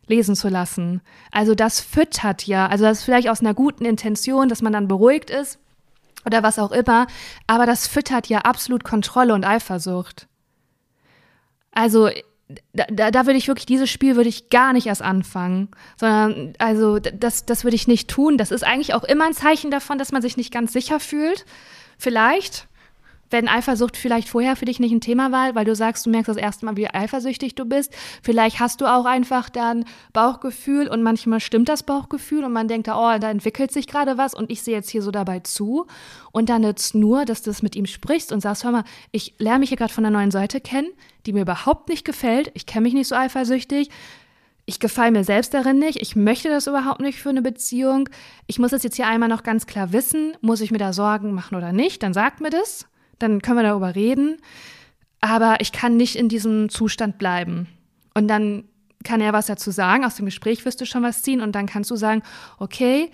lesen 0.05 0.35
zu 0.35 0.49
lassen? 0.49 1.01
Also 1.31 1.55
das 1.55 1.79
füttert 1.79 2.43
ja, 2.45 2.67
also 2.67 2.83
das 2.85 2.99
ist 2.99 3.03
vielleicht 3.03 3.29
aus 3.29 3.41
einer 3.41 3.53
guten 3.53 3.85
Intention, 3.85 4.49
dass 4.49 4.61
man 4.61 4.73
dann 4.73 4.87
beruhigt 4.87 5.29
ist 5.29 5.59
oder 6.25 6.43
was 6.43 6.59
auch 6.59 6.71
immer, 6.71 7.07
aber 7.47 7.65
das 7.65 7.87
füttert 7.87 8.27
ja 8.27 8.39
absolut 8.39 8.83
Kontrolle 8.83 9.33
und 9.33 9.45
Eifersucht. 9.45 10.27
Also 11.71 12.09
da, 12.73 12.85
da, 12.89 13.11
da 13.11 13.25
würde 13.25 13.37
ich 13.37 13.47
wirklich, 13.47 13.65
dieses 13.65 13.89
Spiel 13.89 14.15
würde 14.15 14.29
ich 14.29 14.49
gar 14.49 14.73
nicht 14.73 14.87
erst 14.87 15.01
anfangen, 15.01 15.69
sondern 15.97 16.53
also 16.59 16.99
das, 16.99 17.45
das 17.45 17.63
würde 17.63 17.75
ich 17.75 17.87
nicht 17.87 18.09
tun. 18.09 18.37
Das 18.37 18.51
ist 18.51 18.63
eigentlich 18.63 18.93
auch 18.93 19.03
immer 19.03 19.25
ein 19.25 19.33
Zeichen 19.33 19.71
davon, 19.71 19.97
dass 19.97 20.11
man 20.11 20.21
sich 20.21 20.37
nicht 20.37 20.53
ganz 20.53 20.71
sicher 20.71 20.99
fühlt. 20.99 21.45
Vielleicht 21.97 22.67
wenn 23.29 23.47
Eifersucht 23.47 23.97
vielleicht 23.97 24.29
vorher 24.29 24.55
für 24.55 24.65
dich 24.65 24.79
nicht 24.79 24.91
ein 24.91 25.01
Thema 25.01 25.31
war, 25.31 25.55
weil 25.55 25.65
du 25.65 25.75
sagst, 25.75 26.05
du 26.05 26.09
merkst 26.09 26.29
das 26.29 26.37
erste 26.37 26.65
Mal, 26.65 26.77
wie 26.77 26.89
eifersüchtig 26.89 27.55
du 27.55 27.65
bist. 27.65 27.93
Vielleicht 28.23 28.59
hast 28.59 28.81
du 28.81 28.85
auch 28.85 29.05
einfach 29.05 29.49
dann 29.49 29.85
Bauchgefühl 30.13 30.87
und 30.87 31.03
manchmal 31.03 31.39
stimmt 31.39 31.69
das 31.69 31.83
Bauchgefühl 31.83 32.43
und 32.43 32.53
man 32.53 32.67
denkt, 32.67 32.87
oh, 32.87 33.17
da 33.19 33.29
entwickelt 33.29 33.71
sich 33.71 33.87
gerade 33.87 34.17
was 34.17 34.33
und 34.33 34.49
ich 34.49 34.61
sehe 34.61 34.75
jetzt 34.75 34.89
hier 34.89 35.01
so 35.01 35.11
dabei 35.11 35.39
zu. 35.39 35.87
Und 36.31 36.49
dann 36.49 36.61
nützt 36.61 36.95
nur, 36.95 37.25
dass 37.25 37.41
du 37.41 37.49
es 37.49 37.61
mit 37.61 37.75
ihm 37.75 37.85
sprichst 37.85 38.31
und 38.31 38.41
sagst, 38.41 38.63
hör 38.63 38.71
mal, 38.71 38.83
ich 39.11 39.33
lerne 39.37 39.59
mich 39.59 39.69
hier 39.69 39.77
gerade 39.77 39.93
von 39.93 40.03
der 40.03 40.11
neuen 40.11 40.31
Seite 40.31 40.61
kennen, 40.61 40.89
die 41.27 41.33
mir 41.33 41.41
überhaupt 41.41 41.89
nicht 41.89 42.05
gefällt. 42.05 42.51
Ich 42.55 42.65
kenne 42.65 42.83
mich 42.83 42.93
nicht 42.93 43.07
so 43.07 43.15
eifersüchtig 43.15 43.89
ich 44.69 44.81
gefalle 44.81 45.13
mir 45.13 45.23
selbst 45.23 45.53
darin 45.53 45.79
nicht, 45.79 46.01
ich 46.01 46.17
möchte 46.17 46.49
das 46.49 46.67
überhaupt 46.67 46.99
nicht 46.99 47.21
für 47.21 47.29
eine 47.29 47.41
Beziehung. 47.41 48.09
Ich 48.47 48.59
muss 48.59 48.73
es 48.73 48.83
jetzt 48.83 48.97
hier 48.97 49.07
einmal 49.07 49.29
noch 49.29 49.43
ganz 49.43 49.65
klar 49.65 49.93
wissen, 49.93 50.33
muss 50.41 50.59
ich 50.59 50.71
mir 50.71 50.77
da 50.77 50.91
Sorgen 50.91 51.31
machen 51.31 51.55
oder 51.55 51.71
nicht, 51.71 52.03
dann 52.03 52.13
sagt 52.13 52.41
mir 52.41 52.49
das 52.49 52.85
dann 53.19 53.41
können 53.41 53.57
wir 53.57 53.63
darüber 53.63 53.95
reden. 53.95 54.37
Aber 55.21 55.57
ich 55.59 55.71
kann 55.71 55.97
nicht 55.97 56.15
in 56.15 56.29
diesem 56.29 56.69
Zustand 56.69 57.17
bleiben. 57.17 57.67
Und 58.13 58.27
dann 58.27 58.65
kann 59.03 59.21
er 59.21 59.33
was 59.33 59.47
dazu 59.47 59.71
sagen. 59.71 60.05
Aus 60.05 60.15
dem 60.15 60.25
Gespräch 60.25 60.63
wirst 60.65 60.81
du 60.81 60.85
schon 60.85 61.03
was 61.03 61.21
ziehen. 61.21 61.41
Und 61.41 61.53
dann 61.53 61.65
kannst 61.65 61.89
du 61.89 61.95
sagen, 61.95 62.21
okay, 62.59 63.11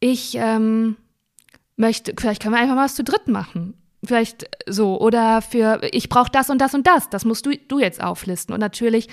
ich 0.00 0.34
ähm, 0.36 0.96
möchte, 1.76 2.14
vielleicht 2.18 2.42
können 2.42 2.54
wir 2.54 2.60
einfach 2.60 2.74
mal 2.74 2.84
was 2.84 2.94
zu 2.94 3.04
dritt 3.04 3.28
machen. 3.28 3.74
Vielleicht 4.06 4.48
so. 4.66 5.00
Oder 5.00 5.42
für, 5.42 5.80
ich 5.92 6.08
brauche 6.08 6.30
das 6.30 6.50
und 6.50 6.58
das 6.58 6.74
und 6.74 6.86
das. 6.86 7.10
Das 7.10 7.24
musst 7.24 7.46
du, 7.46 7.56
du 7.56 7.78
jetzt 7.78 8.02
auflisten. 8.02 8.54
Und 8.54 8.60
natürlich 8.60 9.08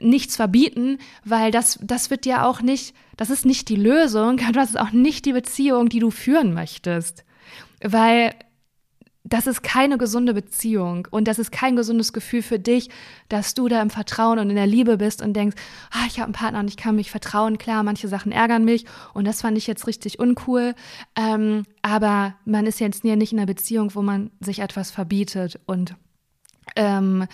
nichts 0.00 0.36
verbieten, 0.36 0.98
weil 1.24 1.50
das, 1.50 1.78
das 1.82 2.10
wird 2.10 2.26
ja 2.26 2.46
auch 2.46 2.62
nicht, 2.62 2.94
das 3.16 3.30
ist 3.30 3.44
nicht 3.44 3.68
die 3.68 3.76
Lösung, 3.76 4.40
das 4.52 4.70
ist 4.70 4.80
auch 4.80 4.92
nicht 4.92 5.24
die 5.26 5.32
Beziehung, 5.32 5.88
die 5.88 6.00
du 6.00 6.10
führen 6.10 6.54
möchtest. 6.54 7.24
Weil 7.82 8.34
das 9.30 9.46
ist 9.46 9.62
keine 9.62 9.96
gesunde 9.96 10.34
Beziehung 10.34 11.08
und 11.10 11.26
das 11.26 11.38
ist 11.38 11.50
kein 11.52 11.76
gesundes 11.76 12.12
Gefühl 12.12 12.42
für 12.42 12.58
dich, 12.58 12.90
dass 13.28 13.54
du 13.54 13.68
da 13.68 13.80
im 13.80 13.88
Vertrauen 13.88 14.38
und 14.38 14.50
in 14.50 14.56
der 14.56 14.66
Liebe 14.66 14.98
bist 14.98 15.22
und 15.22 15.34
denkst, 15.34 15.56
ah, 15.92 16.04
ich 16.06 16.18
habe 16.18 16.24
einen 16.24 16.32
Partner 16.34 16.60
und 16.60 16.68
ich 16.68 16.76
kann 16.76 16.96
mich 16.96 17.10
vertrauen. 17.10 17.56
Klar, 17.56 17.82
manche 17.82 18.08
Sachen 18.08 18.32
ärgern 18.32 18.64
mich 18.64 18.84
und 19.14 19.26
das 19.26 19.40
fand 19.40 19.56
ich 19.56 19.66
jetzt 19.66 19.86
richtig 19.86 20.18
uncool. 20.18 20.74
Ähm, 21.16 21.64
aber 21.80 22.34
man 22.44 22.66
ist 22.66 22.80
jetzt 22.80 23.04
nicht 23.04 23.32
in 23.32 23.38
einer 23.38 23.46
Beziehung, 23.46 23.94
wo 23.94 24.02
man 24.02 24.30
sich 24.40 24.58
etwas 24.58 24.90
verbietet 24.90 25.58
und 25.66 25.94
ähm, 26.76 27.26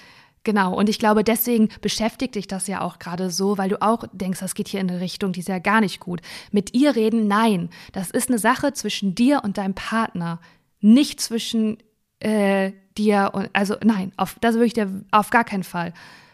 Genau, 0.44 0.78
und 0.78 0.88
ich 0.88 1.00
glaube, 1.00 1.24
deswegen 1.24 1.70
beschäftigt 1.80 2.36
dich 2.36 2.46
das 2.46 2.68
ja 2.68 2.80
auch 2.80 3.00
gerade 3.00 3.30
so, 3.30 3.58
weil 3.58 3.68
du 3.68 3.82
auch 3.82 4.04
denkst, 4.12 4.38
das 4.38 4.54
geht 4.54 4.68
hier 4.68 4.78
in 4.78 4.88
eine 4.88 5.00
Richtung, 5.00 5.32
die 5.32 5.40
ist 5.40 5.48
ja 5.48 5.58
gar 5.58 5.80
nicht 5.80 5.98
gut. 5.98 6.20
Mit 6.52 6.72
ihr 6.72 6.94
reden, 6.94 7.26
nein, 7.26 7.68
das 7.90 8.12
ist 8.12 8.28
eine 8.28 8.38
Sache 8.38 8.72
zwischen 8.72 9.16
dir 9.16 9.40
und 9.42 9.58
deinem 9.58 9.74
Partner 9.74 10.38
nicht 10.80 11.20
zwischen 11.20 11.78
äh, 12.26 12.72
dir 12.98 13.30
und, 13.34 13.48
also 13.52 13.76
nein, 13.84 14.12
auf, 14.16 14.36
das 14.40 14.54
würde 14.54 14.66
ich 14.66 14.74
dir 14.74 14.90
auf 15.12 15.30
gar 15.30 15.44
keinen 15.44 15.62
Fall. 15.62 15.92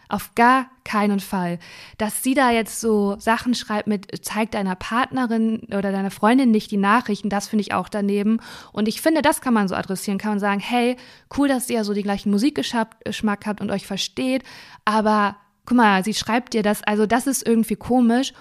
Auf 0.08 0.34
gar 0.34 0.66
keinen 0.84 1.20
Fall. 1.20 1.58
Dass 1.96 2.22
sie 2.22 2.34
da 2.34 2.50
jetzt 2.50 2.80
so 2.80 3.16
Sachen 3.18 3.54
schreibt 3.54 3.86
mit, 3.86 4.08
zeig 4.22 4.50
deiner 4.50 4.74
Partnerin 4.74 5.60
oder 5.68 5.92
deiner 5.92 6.10
Freundin 6.10 6.50
nicht 6.50 6.70
die 6.70 6.76
Nachrichten, 6.76 7.30
das 7.30 7.48
finde 7.48 7.62
ich 7.62 7.72
auch 7.72 7.88
daneben. 7.88 8.38
Und 8.72 8.88
ich 8.88 9.00
finde, 9.00 9.22
das 9.22 9.40
kann 9.40 9.54
man 9.54 9.68
so 9.68 9.74
adressieren, 9.74 10.18
kann 10.18 10.32
man 10.32 10.38
sagen, 10.38 10.60
hey, 10.60 10.96
cool, 11.36 11.48
dass 11.48 11.70
ihr 11.70 11.84
so 11.84 11.94
den 11.94 12.02
gleichen 12.02 12.30
Musikgeschmack 12.30 13.46
habt 13.46 13.60
und 13.60 13.70
euch 13.70 13.86
versteht, 13.86 14.44
aber 14.84 15.36
guck 15.64 15.76
mal, 15.76 16.04
sie 16.04 16.14
schreibt 16.14 16.54
dir 16.54 16.62
das, 16.62 16.82
also 16.82 17.06
das 17.06 17.26
ist 17.26 17.46
irgendwie 17.46 17.76
komisch. 17.76 18.32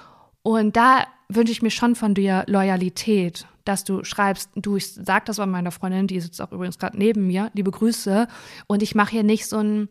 Und 0.44 0.76
da 0.76 1.06
wünsche 1.30 1.52
ich 1.52 1.62
mir 1.62 1.72
schon 1.72 1.96
von 1.96 2.14
dir 2.14 2.44
Loyalität, 2.48 3.46
dass 3.64 3.84
du 3.84 4.04
schreibst, 4.04 4.50
du, 4.56 4.78
ich 4.78 4.94
sag 4.94 5.26
das 5.26 5.38
bei 5.38 5.46
meiner 5.46 5.72
Freundin, 5.72 6.08
die 6.08 6.20
sitzt 6.20 6.42
auch 6.42 6.52
übrigens 6.52 6.80
gerade 6.80 6.98
neben 6.98 7.28
mir, 7.28 7.52
liebe 7.54 7.72
Grüße. 7.72 8.28
Und 8.68 8.84
ich 8.84 8.96
mache 8.96 9.12
hier 9.12 9.24
nicht 9.24 9.48
so 9.48 9.60
ein, 9.60 9.90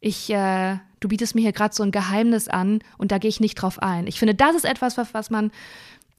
ich, 0.00 0.30
äh, 0.30 0.78
du 1.00 1.08
bietest 1.08 1.34
mir 1.34 1.40
hier 1.40 1.52
gerade 1.52 1.74
so 1.74 1.82
ein 1.82 1.90
Geheimnis 1.90 2.48
an 2.48 2.80
und 2.98 3.12
da 3.12 3.18
gehe 3.18 3.30
ich 3.30 3.40
nicht 3.40 3.54
drauf 3.54 3.82
ein. 3.82 4.06
Ich 4.06 4.18
finde, 4.18 4.34
das 4.34 4.54
ist 4.54 4.64
etwas, 4.64 4.98
was, 4.98 5.30
man, 5.30 5.50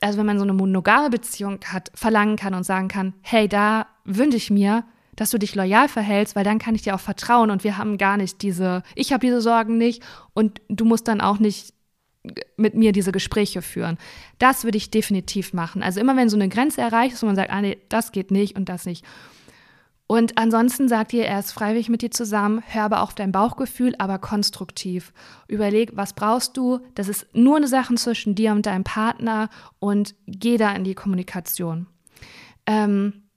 also 0.02 0.18
wenn 0.18 0.26
man 0.26 0.40
so 0.40 0.44
eine 0.44 0.54
monogame 0.54 1.10
Beziehung 1.10 1.60
hat, 1.66 1.92
verlangen 1.94 2.36
kann 2.36 2.54
und 2.54 2.64
sagen 2.64 2.88
kann, 2.88 3.14
hey, 3.22 3.48
da 3.48 3.88
wünsche 4.04 4.38
ich 4.38 4.50
mir, 4.50 4.84
dass 5.16 5.32
du 5.32 5.38
dich 5.38 5.54
loyal 5.54 5.90
verhältst, 5.90 6.36
weil 6.36 6.46
dann 6.46 6.60
kann 6.60 6.76
ich 6.76 6.82
dir 6.82 6.96
auch 6.96 7.00
vertrauen 7.00 7.52
und 7.52 7.64
wir 7.64 7.78
haben 7.78 7.98
gar 7.98 8.18
nicht 8.18 8.42
diese, 8.42 8.84
ich 8.96 9.12
habe 9.12 9.26
diese 9.26 9.42
Sorgen 9.42 9.78
nicht 9.78 10.02
und 10.34 10.62
du 10.70 10.86
musst 10.86 11.08
dann 11.08 11.22
auch 11.22 11.40
nicht 11.40 11.74
mit 12.58 12.76
mir 12.76 12.92
diese 12.92 13.12
Gespräche 13.12 13.62
führen. 13.62 13.98
Das 14.40 14.64
würde 14.64 14.78
ich 14.78 14.92
definitiv 14.92 15.54
machen. 15.54 15.82
Also 15.82 16.00
immer 16.00 16.18
wenn 16.18 16.30
so 16.30 16.36
eine 16.36 16.50
Grenze 16.50 16.82
erreicht 16.82 17.14
ist, 17.14 17.24
wo 17.24 17.28
man 17.28 17.36
sagt, 17.36 17.52
ah 17.52 17.62
nee, 17.62 17.78
das 17.90 18.12
geht 18.12 18.32
nicht 18.32 18.58
und 18.58 18.68
das 18.68 18.86
nicht. 18.86 19.06
Und 20.06 20.38
ansonsten 20.40 20.90
sagt 20.90 21.14
ihr, 21.14 21.26
er 21.26 21.40
ist 21.40 21.52
freiwillig 21.52 21.88
mit 21.88 22.02
dir 22.02 22.10
zusammen, 22.10 22.64
hör 22.66 22.84
aber 22.84 23.04
auf 23.04 23.14
dein 23.14 23.32
Bauchgefühl, 23.32 23.94
aber 24.00 24.18
konstruktiv. 24.18 25.14
Überleg, 25.48 25.92
was 25.94 26.14
brauchst 26.14 26.58
du? 26.58 26.80
Das 26.96 27.08
ist 27.08 27.28
nur 27.34 27.58
eine 27.58 27.68
Sache 27.68 27.94
zwischen 27.94 28.34
dir 28.34 28.52
und 28.54 28.66
deinem 28.66 28.84
Partner 28.84 29.50
und 29.78 30.16
geh 30.26 30.58
da 30.58 30.74
in 30.74 30.84
die 30.84 30.96
Kommunikation. 30.96 31.86
Ähm, 32.66 33.30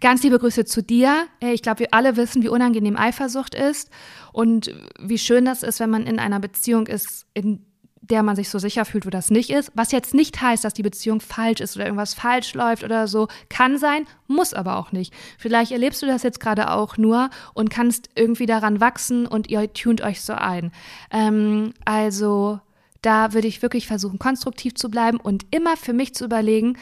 Ganz 0.00 0.22
liebe 0.22 0.38
Grüße 0.38 0.64
zu 0.64 0.82
dir. 0.82 1.26
Ich 1.40 1.62
glaube, 1.62 1.80
wir 1.80 1.94
alle 1.94 2.16
wissen, 2.16 2.42
wie 2.42 2.48
unangenehm 2.48 2.96
Eifersucht 2.96 3.54
ist 3.54 3.90
und 4.32 4.74
wie 4.98 5.18
schön 5.18 5.44
das 5.44 5.62
ist, 5.62 5.80
wenn 5.80 5.90
man 5.90 6.06
in 6.06 6.18
einer 6.18 6.40
Beziehung 6.40 6.86
ist, 6.86 7.26
in 7.34 7.66
der 8.02 8.24
man 8.24 8.34
sich 8.34 8.50
so 8.50 8.58
sicher 8.58 8.84
fühlt, 8.84 9.06
wo 9.06 9.10
das 9.10 9.30
nicht 9.30 9.50
ist. 9.50 9.70
Was 9.74 9.92
jetzt 9.92 10.12
nicht 10.12 10.40
heißt, 10.42 10.64
dass 10.64 10.74
die 10.74 10.82
Beziehung 10.82 11.20
falsch 11.20 11.60
ist 11.60 11.76
oder 11.76 11.86
irgendwas 11.86 12.14
falsch 12.14 12.52
läuft 12.54 12.82
oder 12.82 13.06
so. 13.06 13.28
Kann 13.48 13.78
sein, 13.78 14.06
muss 14.26 14.52
aber 14.54 14.76
auch 14.76 14.90
nicht. 14.90 15.14
Vielleicht 15.38 15.70
erlebst 15.70 16.02
du 16.02 16.06
das 16.06 16.24
jetzt 16.24 16.40
gerade 16.40 16.72
auch 16.72 16.96
nur 16.98 17.30
und 17.54 17.70
kannst 17.70 18.10
irgendwie 18.16 18.46
daran 18.46 18.80
wachsen 18.80 19.26
und 19.26 19.48
ihr 19.48 19.72
tunt 19.72 20.02
euch 20.02 20.20
so 20.20 20.32
ein. 20.32 20.72
Ähm, 21.12 21.72
also 21.84 22.60
da 23.02 23.32
würde 23.32 23.48
ich 23.48 23.62
wirklich 23.62 23.86
versuchen, 23.86 24.18
konstruktiv 24.18 24.74
zu 24.74 24.90
bleiben 24.90 25.18
und 25.18 25.46
immer 25.50 25.76
für 25.76 25.92
mich 25.92 26.14
zu 26.14 26.24
überlegen, 26.24 26.76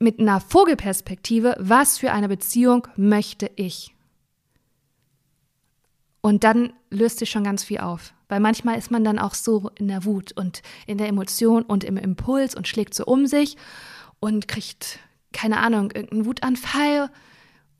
mit 0.00 0.18
einer 0.18 0.40
Vogelperspektive, 0.40 1.56
was 1.58 1.98
für 1.98 2.12
eine 2.12 2.28
Beziehung 2.28 2.88
möchte 2.96 3.50
ich? 3.54 3.94
Und 6.22 6.42
dann 6.42 6.72
löst 6.90 7.18
sich 7.18 7.30
schon 7.30 7.44
ganz 7.44 7.64
viel 7.64 7.78
auf. 7.78 8.12
Weil 8.30 8.40
manchmal 8.40 8.78
ist 8.78 8.92
man 8.92 9.02
dann 9.02 9.18
auch 9.18 9.34
so 9.34 9.70
in 9.74 9.88
der 9.88 10.04
Wut 10.04 10.30
und 10.32 10.62
in 10.86 10.98
der 10.98 11.08
Emotion 11.08 11.64
und 11.64 11.82
im 11.82 11.96
Impuls 11.96 12.54
und 12.54 12.68
schlägt 12.68 12.94
so 12.94 13.04
um 13.04 13.26
sich 13.26 13.56
und 14.20 14.46
kriegt, 14.46 15.00
keine 15.32 15.58
Ahnung, 15.58 15.90
irgendeinen 15.90 16.26
Wutanfall. 16.26 17.10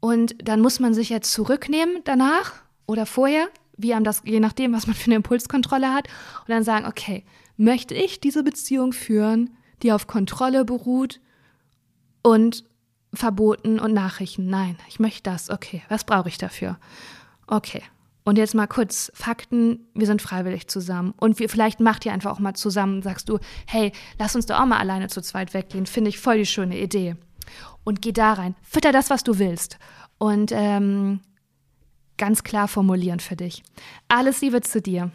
Und 0.00 0.34
dann 0.42 0.60
muss 0.60 0.80
man 0.80 0.92
sich 0.92 1.08
jetzt 1.08 1.32
zurücknehmen 1.32 2.00
danach 2.04 2.54
oder 2.86 3.06
vorher, 3.06 3.48
wie 3.76 3.94
einem 3.94 4.04
das, 4.04 4.22
je 4.24 4.40
nachdem, 4.40 4.72
was 4.72 4.88
man 4.88 4.96
für 4.96 5.06
eine 5.06 5.16
Impulskontrolle 5.16 5.94
hat, 5.94 6.08
und 6.40 6.48
dann 6.48 6.64
sagen, 6.64 6.86
okay, 6.86 7.24
möchte 7.56 7.94
ich 7.94 8.18
diese 8.18 8.42
Beziehung 8.42 8.92
führen, 8.92 9.50
die 9.84 9.92
auf 9.92 10.08
Kontrolle 10.08 10.64
beruht 10.64 11.20
und 12.22 12.64
Verboten 13.14 13.78
und 13.78 13.94
Nachrichten? 13.94 14.48
Nein, 14.48 14.76
ich 14.88 14.98
möchte 14.98 15.30
das. 15.30 15.48
Okay, 15.48 15.82
was 15.88 16.02
brauche 16.02 16.28
ich 16.28 16.38
dafür? 16.38 16.76
Okay, 17.46 17.82
und 18.30 18.38
jetzt 18.38 18.54
mal 18.54 18.68
kurz 18.68 19.10
Fakten, 19.12 19.88
wir 19.92 20.06
sind 20.06 20.22
freiwillig 20.22 20.68
zusammen. 20.68 21.14
Und 21.18 21.40
wir, 21.40 21.48
vielleicht 21.48 21.80
macht 21.80 22.06
ihr 22.06 22.12
einfach 22.12 22.30
auch 22.30 22.38
mal 22.38 22.54
zusammen, 22.54 23.02
sagst 23.02 23.28
du, 23.28 23.40
hey, 23.66 23.90
lass 24.20 24.36
uns 24.36 24.46
doch 24.46 24.60
auch 24.60 24.66
mal 24.66 24.78
alleine 24.78 25.08
zu 25.08 25.20
zweit 25.20 25.52
weggehen. 25.52 25.84
Finde 25.84 26.10
ich 26.10 26.20
voll 26.20 26.38
die 26.38 26.46
schöne 26.46 26.78
Idee. 26.78 27.16
Und 27.82 28.02
geh 28.02 28.12
da 28.12 28.34
rein. 28.34 28.54
Fütter 28.62 28.92
das, 28.92 29.10
was 29.10 29.24
du 29.24 29.40
willst. 29.40 29.80
Und 30.18 30.52
ähm, 30.54 31.18
ganz 32.18 32.44
klar 32.44 32.68
formulieren 32.68 33.18
für 33.18 33.34
dich. 33.34 33.64
Alles 34.06 34.42
Liebe 34.42 34.60
zu 34.60 34.80
dir. 34.80 35.10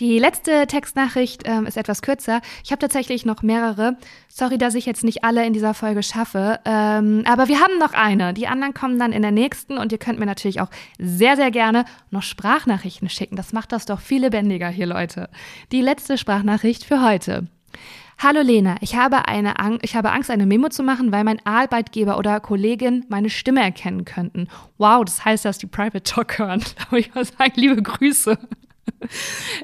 Die 0.00 0.18
letzte 0.18 0.66
Textnachricht 0.66 1.42
ähm, 1.44 1.66
ist 1.66 1.76
etwas 1.76 2.00
kürzer. 2.00 2.40
Ich 2.64 2.72
habe 2.72 2.78
tatsächlich 2.78 3.26
noch 3.26 3.42
mehrere. 3.42 3.98
Sorry, 4.28 4.56
dass 4.56 4.74
ich 4.74 4.86
jetzt 4.86 5.04
nicht 5.04 5.24
alle 5.24 5.44
in 5.44 5.52
dieser 5.52 5.74
Folge 5.74 6.02
schaffe. 6.02 6.58
Ähm, 6.64 7.22
aber 7.26 7.48
wir 7.48 7.60
haben 7.60 7.78
noch 7.78 7.92
eine. 7.92 8.32
Die 8.32 8.48
anderen 8.48 8.72
kommen 8.72 8.98
dann 8.98 9.12
in 9.12 9.20
der 9.20 9.30
nächsten 9.30 9.76
und 9.76 9.92
ihr 9.92 9.98
könnt 9.98 10.18
mir 10.18 10.24
natürlich 10.24 10.62
auch 10.62 10.70
sehr, 10.98 11.36
sehr 11.36 11.50
gerne 11.50 11.84
noch 12.10 12.22
Sprachnachrichten 12.22 13.10
schicken. 13.10 13.36
Das 13.36 13.52
macht 13.52 13.72
das 13.72 13.84
doch 13.84 14.00
viel 14.00 14.22
lebendiger 14.22 14.70
hier, 14.70 14.86
Leute. 14.86 15.28
Die 15.70 15.82
letzte 15.82 16.16
Sprachnachricht 16.16 16.82
für 16.84 17.02
heute. 17.02 17.46
Hallo 18.18 18.40
Lena, 18.40 18.76
ich 18.80 18.96
habe, 18.96 19.28
eine 19.28 19.58
Ang 19.58 19.80
ich 19.82 19.96
habe 19.96 20.12
Angst, 20.12 20.30
eine 20.30 20.46
Memo 20.46 20.70
zu 20.70 20.82
machen, 20.82 21.12
weil 21.12 21.24
mein 21.24 21.44
Arbeitgeber 21.44 22.16
oder 22.16 22.40
Kollegin 22.40 23.04
meine 23.08 23.28
Stimme 23.28 23.62
erkennen 23.62 24.06
könnten. 24.06 24.48
Wow, 24.78 25.04
das 25.04 25.26
heißt, 25.26 25.44
dass 25.44 25.58
die 25.58 25.66
Private 25.66 26.02
Talk 26.02 26.38
hören. 26.38 26.62
Würde 26.90 27.00
ich 27.00 27.14
mal 27.14 27.24
sagen, 27.26 27.52
liebe 27.56 27.82
Grüße. 27.82 28.38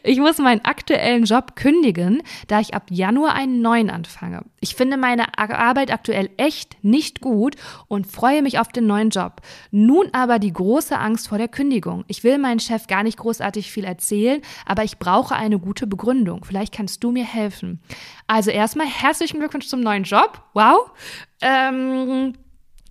Ich 0.03 0.19
muss 0.19 0.39
meinen 0.39 0.65
aktuellen 0.65 1.25
Job 1.25 1.57
kündigen, 1.57 2.23
da 2.49 2.61
ich 2.61 2.75
ab 2.75 2.85
Januar 2.91 3.35
einen 3.35 3.61
neuen 3.61 3.91
anfange. 3.91 4.43
Ich 4.61 4.75
finde 4.75 4.97
meine 4.97 5.39
Arbeit 5.39 5.93
aktuell 5.93 6.31
echt 6.37 6.83
nicht 6.83 7.21
gut 7.21 7.57
und 7.89 8.07
freue 8.07 8.43
mich 8.43 8.59
auf 8.59 8.69
den 8.69 8.87
neuen 8.87 9.11
Job. 9.11 9.41
Nun 9.71 10.09
aber 10.13 10.39
die 10.39 10.53
große 10.53 10.99
Angst 10.99 11.29
vor 11.29 11.39
der 11.39 11.49
Kündigung. 11.49 12.05
Ich 12.09 12.25
will 12.25 12.39
meinem 12.39 12.59
Chef 12.59 12.87
gar 12.87 13.03
nicht 13.03 13.19
großartig 13.19 13.71
viel 13.71 13.85
erzählen, 13.85 14.41
aber 14.65 14.85
ich 14.85 14.99
brauche 14.99 15.35
eine 15.35 15.59
gute 15.59 15.87
Begründung. 15.87 16.45
Vielleicht 16.45 16.75
kannst 16.75 17.03
du 17.03 17.11
mir 17.11 17.25
helfen. 17.25 17.81
Also 18.27 18.51
erstmal 18.51 18.87
herzlichen 18.87 19.39
Glückwunsch 19.39 19.67
zum 19.67 19.81
neuen 19.81 20.05
Job. 20.05 20.43
Wow. 20.55 20.91
Ähm, 21.41 22.35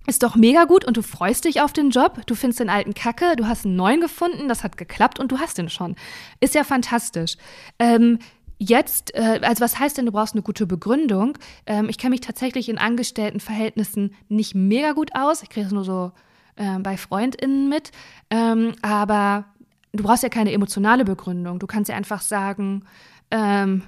ist 0.06 0.22
doch 0.22 0.36
mega 0.36 0.64
gut 0.64 0.84
und 0.84 0.96
du 0.96 1.02
freust 1.02 1.44
dich 1.44 1.60
auf 1.60 1.72
den 1.72 1.90
Job. 1.90 2.20
Du 2.26 2.34
findest 2.34 2.60
den 2.60 2.70
alten 2.70 2.94
Kacke, 2.94 3.36
du 3.36 3.46
hast 3.46 3.64
einen 3.64 3.76
neuen 3.76 4.00
gefunden, 4.00 4.48
das 4.48 4.62
hat 4.64 4.76
geklappt 4.76 5.18
und 5.18 5.32
du 5.32 5.38
hast 5.38 5.58
den 5.58 5.68
schon. 5.68 5.96
Ist 6.40 6.54
ja 6.54 6.64
fantastisch. 6.64 7.36
Ähm, 7.78 8.18
jetzt, 8.58 9.14
äh, 9.14 9.40
also 9.42 9.62
was 9.62 9.78
heißt 9.78 9.98
denn, 9.98 10.06
du 10.06 10.12
brauchst 10.12 10.34
eine 10.34 10.42
gute 10.42 10.66
Begründung? 10.66 11.36
Ähm, 11.66 11.88
ich 11.88 11.98
kenne 11.98 12.10
mich 12.10 12.20
tatsächlich 12.20 12.68
in 12.68 12.78
Angestelltenverhältnissen 12.78 14.14
nicht 14.28 14.54
mega 14.54 14.92
gut 14.92 15.10
aus. 15.14 15.42
Ich 15.42 15.50
kriege 15.50 15.66
es 15.66 15.72
nur 15.72 15.84
so 15.84 16.12
äh, 16.56 16.78
bei 16.78 16.96
FreundInnen 16.96 17.68
mit. 17.68 17.90
Ähm, 18.30 18.74
aber 18.82 19.44
du 19.92 20.02
brauchst 20.02 20.22
ja 20.22 20.28
keine 20.28 20.52
emotionale 20.52 21.04
Begründung. 21.04 21.58
Du 21.58 21.66
kannst 21.66 21.88
ja 21.88 21.96
einfach 21.96 22.20
sagen, 22.20 22.84
ähm, 23.30 23.82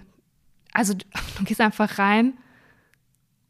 also 0.73 0.95
du 0.95 1.05
gehst 1.45 1.61
einfach 1.61 1.99
rein 1.99 2.35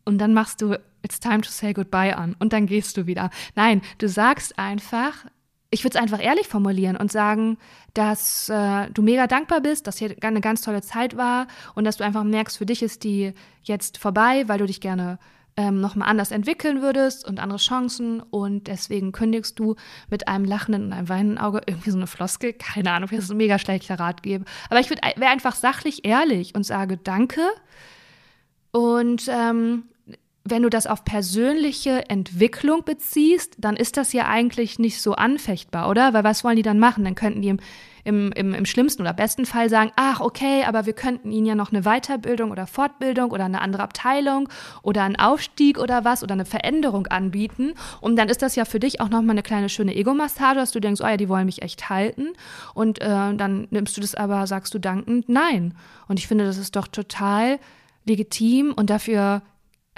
und 0.04 0.18
dann 0.18 0.34
machst 0.34 0.62
du 0.62 0.78
It's 1.08 1.20
time 1.20 1.40
to 1.40 1.48
say 1.48 1.72
goodbye 1.72 2.14
an 2.14 2.36
und 2.38 2.52
dann 2.52 2.66
gehst 2.66 2.98
du 2.98 3.06
wieder. 3.06 3.30
Nein, 3.54 3.80
du 3.96 4.10
sagst 4.10 4.58
einfach, 4.58 5.24
ich 5.70 5.82
würde 5.84 5.96
es 5.96 6.02
einfach 6.02 6.22
ehrlich 6.22 6.46
formulieren 6.46 6.98
und 6.98 7.10
sagen, 7.10 7.56
dass 7.94 8.50
äh, 8.50 8.90
du 8.90 9.00
mega 9.00 9.26
dankbar 9.26 9.62
bist, 9.62 9.86
dass 9.86 9.96
hier 9.96 10.14
eine 10.20 10.42
ganz 10.42 10.60
tolle 10.60 10.82
Zeit 10.82 11.16
war 11.16 11.46
und 11.74 11.84
dass 11.84 11.96
du 11.96 12.04
einfach 12.04 12.24
merkst, 12.24 12.58
für 12.58 12.66
dich 12.66 12.82
ist 12.82 13.04
die 13.04 13.32
jetzt 13.62 13.96
vorbei, 13.96 14.44
weil 14.48 14.58
du 14.58 14.66
dich 14.66 14.82
gerne 14.82 15.18
ähm, 15.56 15.80
nochmal 15.80 16.10
anders 16.10 16.30
entwickeln 16.30 16.82
würdest 16.82 17.26
und 17.26 17.40
andere 17.40 17.58
Chancen 17.58 18.20
und 18.20 18.66
deswegen 18.66 19.12
kündigst 19.12 19.58
du 19.58 19.76
mit 20.10 20.28
einem 20.28 20.44
lachenden 20.44 20.84
und 20.84 20.92
einem 20.92 21.08
weinenden 21.08 21.38
Auge 21.38 21.62
irgendwie 21.64 21.90
so 21.90 21.96
eine 21.96 22.06
Floskel, 22.06 22.52
keine 22.52 22.92
Ahnung, 22.92 23.08
das 23.10 23.24
ist 23.24 23.30
ein 23.30 23.38
mega 23.38 23.58
schlechter 23.58 23.98
Rat 23.98 24.22
gebe. 24.22 24.44
Aber 24.68 24.78
ich 24.78 24.90
wäre 24.90 25.30
einfach 25.30 25.54
sachlich 25.54 26.04
ehrlich 26.04 26.54
und 26.54 26.64
sage 26.64 26.98
Danke 26.98 27.40
und 28.72 29.26
ähm, 29.28 29.84
wenn 30.50 30.62
du 30.62 30.70
das 30.70 30.86
auf 30.86 31.04
persönliche 31.04 32.08
Entwicklung 32.08 32.84
beziehst, 32.84 33.56
dann 33.58 33.76
ist 33.76 33.96
das 33.96 34.12
ja 34.12 34.26
eigentlich 34.26 34.78
nicht 34.78 35.00
so 35.00 35.14
anfechtbar, 35.14 35.88
oder? 35.88 36.12
Weil 36.12 36.24
was 36.24 36.44
wollen 36.44 36.56
die 36.56 36.62
dann 36.62 36.78
machen? 36.78 37.04
Dann 37.04 37.14
könnten 37.14 37.42
die 37.42 37.48
im, 37.48 37.58
im, 38.04 38.32
im, 38.32 38.54
im 38.54 38.64
schlimmsten 38.64 39.02
oder 39.02 39.12
besten 39.12 39.44
Fall 39.44 39.68
sagen, 39.68 39.92
ach, 39.96 40.20
okay, 40.20 40.64
aber 40.66 40.86
wir 40.86 40.92
könnten 40.92 41.30
ihnen 41.30 41.46
ja 41.46 41.54
noch 41.54 41.72
eine 41.72 41.82
Weiterbildung 41.82 42.50
oder 42.50 42.66
Fortbildung 42.66 43.30
oder 43.30 43.44
eine 43.44 43.60
andere 43.60 43.82
Abteilung 43.82 44.48
oder 44.82 45.02
einen 45.02 45.16
Aufstieg 45.16 45.78
oder 45.78 46.04
was 46.04 46.22
oder 46.22 46.32
eine 46.32 46.44
Veränderung 46.44 47.06
anbieten. 47.08 47.74
Und 48.00 48.16
dann 48.16 48.28
ist 48.28 48.42
das 48.42 48.56
ja 48.56 48.64
für 48.64 48.80
dich 48.80 49.00
auch 49.00 49.08
nochmal 49.08 49.30
eine 49.30 49.42
kleine 49.42 49.68
schöne 49.68 49.94
Ego-Massage, 49.94 50.56
dass 50.56 50.70
du 50.70 50.80
denkst, 50.80 51.00
oh 51.02 51.06
ja, 51.06 51.16
die 51.16 51.28
wollen 51.28 51.46
mich 51.46 51.62
echt 51.62 51.90
halten. 51.90 52.28
Und 52.74 53.00
äh, 53.00 53.34
dann 53.34 53.68
nimmst 53.70 53.96
du 53.96 54.00
das 54.00 54.14
aber, 54.14 54.46
sagst 54.46 54.72
du 54.74 54.78
dankend, 54.78 55.28
nein. 55.28 55.74
Und 56.06 56.18
ich 56.18 56.26
finde, 56.26 56.44
das 56.44 56.58
ist 56.58 56.76
doch 56.76 56.88
total 56.88 57.58
legitim 58.06 58.72
und 58.72 58.90
dafür 58.90 59.42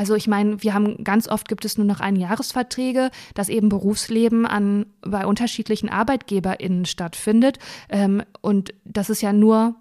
Also 0.00 0.14
ich 0.14 0.28
meine, 0.28 0.62
wir 0.62 0.72
haben 0.72 1.04
ganz 1.04 1.28
oft 1.28 1.46
gibt 1.46 1.66
es 1.66 1.76
nur 1.76 1.86
noch 1.86 2.00
Einjahresverträge, 2.00 3.10
dass 3.34 3.50
eben 3.50 3.68
Berufsleben 3.68 4.46
an 4.46 4.86
bei 5.02 5.26
unterschiedlichen 5.26 5.90
ArbeitgeberInnen 5.90 6.86
stattfindet. 6.86 7.58
Ähm, 7.90 8.22
und 8.40 8.72
das 8.86 9.10
ist 9.10 9.20
ja 9.20 9.34
nur 9.34 9.74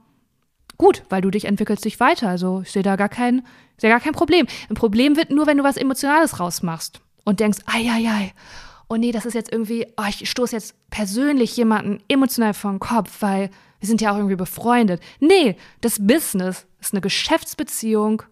gut, 0.76 1.04
weil 1.08 1.22
du 1.22 1.32
dich 1.32 1.46
entwickelst 1.46 1.86
dich 1.86 2.02
weiter. 2.02 2.28
Also 2.28 2.64
ich 2.66 2.72
sehe 2.72 2.84
da 2.84 2.98
gar 2.98 3.08
kein, 3.08 3.48
sehe 3.78 3.90
gar 3.90 4.02
kein 4.02 4.12
Problem. 4.12 4.46
Ein 4.70 4.76
Problem 4.76 5.16
wird 5.16 5.30
nur, 5.30 5.48
wenn 5.48 5.56
du 5.56 5.64
was 5.64 5.78
Emotionales 5.78 6.42
rausmachst 6.42 7.00
und 7.24 7.40
denkst, 7.40 7.60
ai, 7.66 7.90
ai, 7.90 8.10
ai, 8.10 8.34
oh 8.90 8.98
nee, 8.98 9.14
das 9.14 9.26
ist 9.26 9.36
jetzt 9.36 9.54
irgendwie, 9.54 9.88
oh, 9.96 10.04
ich 10.10 10.30
stoße 10.30 10.54
jetzt 10.54 10.76
persönlich 10.90 11.56
jemanden 11.56 12.04
emotional 12.10 12.52
den 12.52 12.80
Kopf, 12.80 13.22
weil 13.22 13.52
wir 13.80 13.88
sind 13.88 14.02
ja 14.02 14.12
auch 14.12 14.18
irgendwie 14.18 14.36
befreundet. 14.36 15.02
Nee, 15.22 15.56
das 15.80 16.06
Business 16.06 16.68
ist 16.82 16.94
eine 16.94 17.00
Geschäftsbeziehung. 17.00 18.24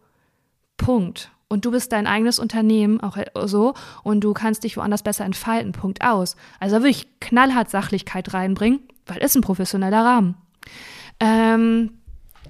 Punkt. 0.76 1.32
Und 1.50 1.64
du 1.64 1.72
bist 1.72 1.94
dein 1.94 2.08
eigenes 2.08 2.40
Unternehmen, 2.40 3.00
auch 3.00 3.18
so, 3.46 3.74
und 4.04 4.22
du 4.22 4.34
kannst 4.34 4.64
dich 4.64 4.76
woanders 4.76 5.02
besser 5.02 5.24
entfalten. 5.24 5.72
Punkt 5.72 6.04
aus. 6.04 6.36
Also 6.60 6.76
da 6.76 6.82
würde 6.82 6.90
ich 6.90 7.20
knallhart 7.20 7.70
Sachlichkeit 7.70 8.34
reinbringen, 8.34 8.82
weil 9.06 9.20
es 9.22 9.36
ein 9.36 9.42
professioneller 9.42 10.04
Rahmen. 10.04 10.36
Ähm, 11.20 11.92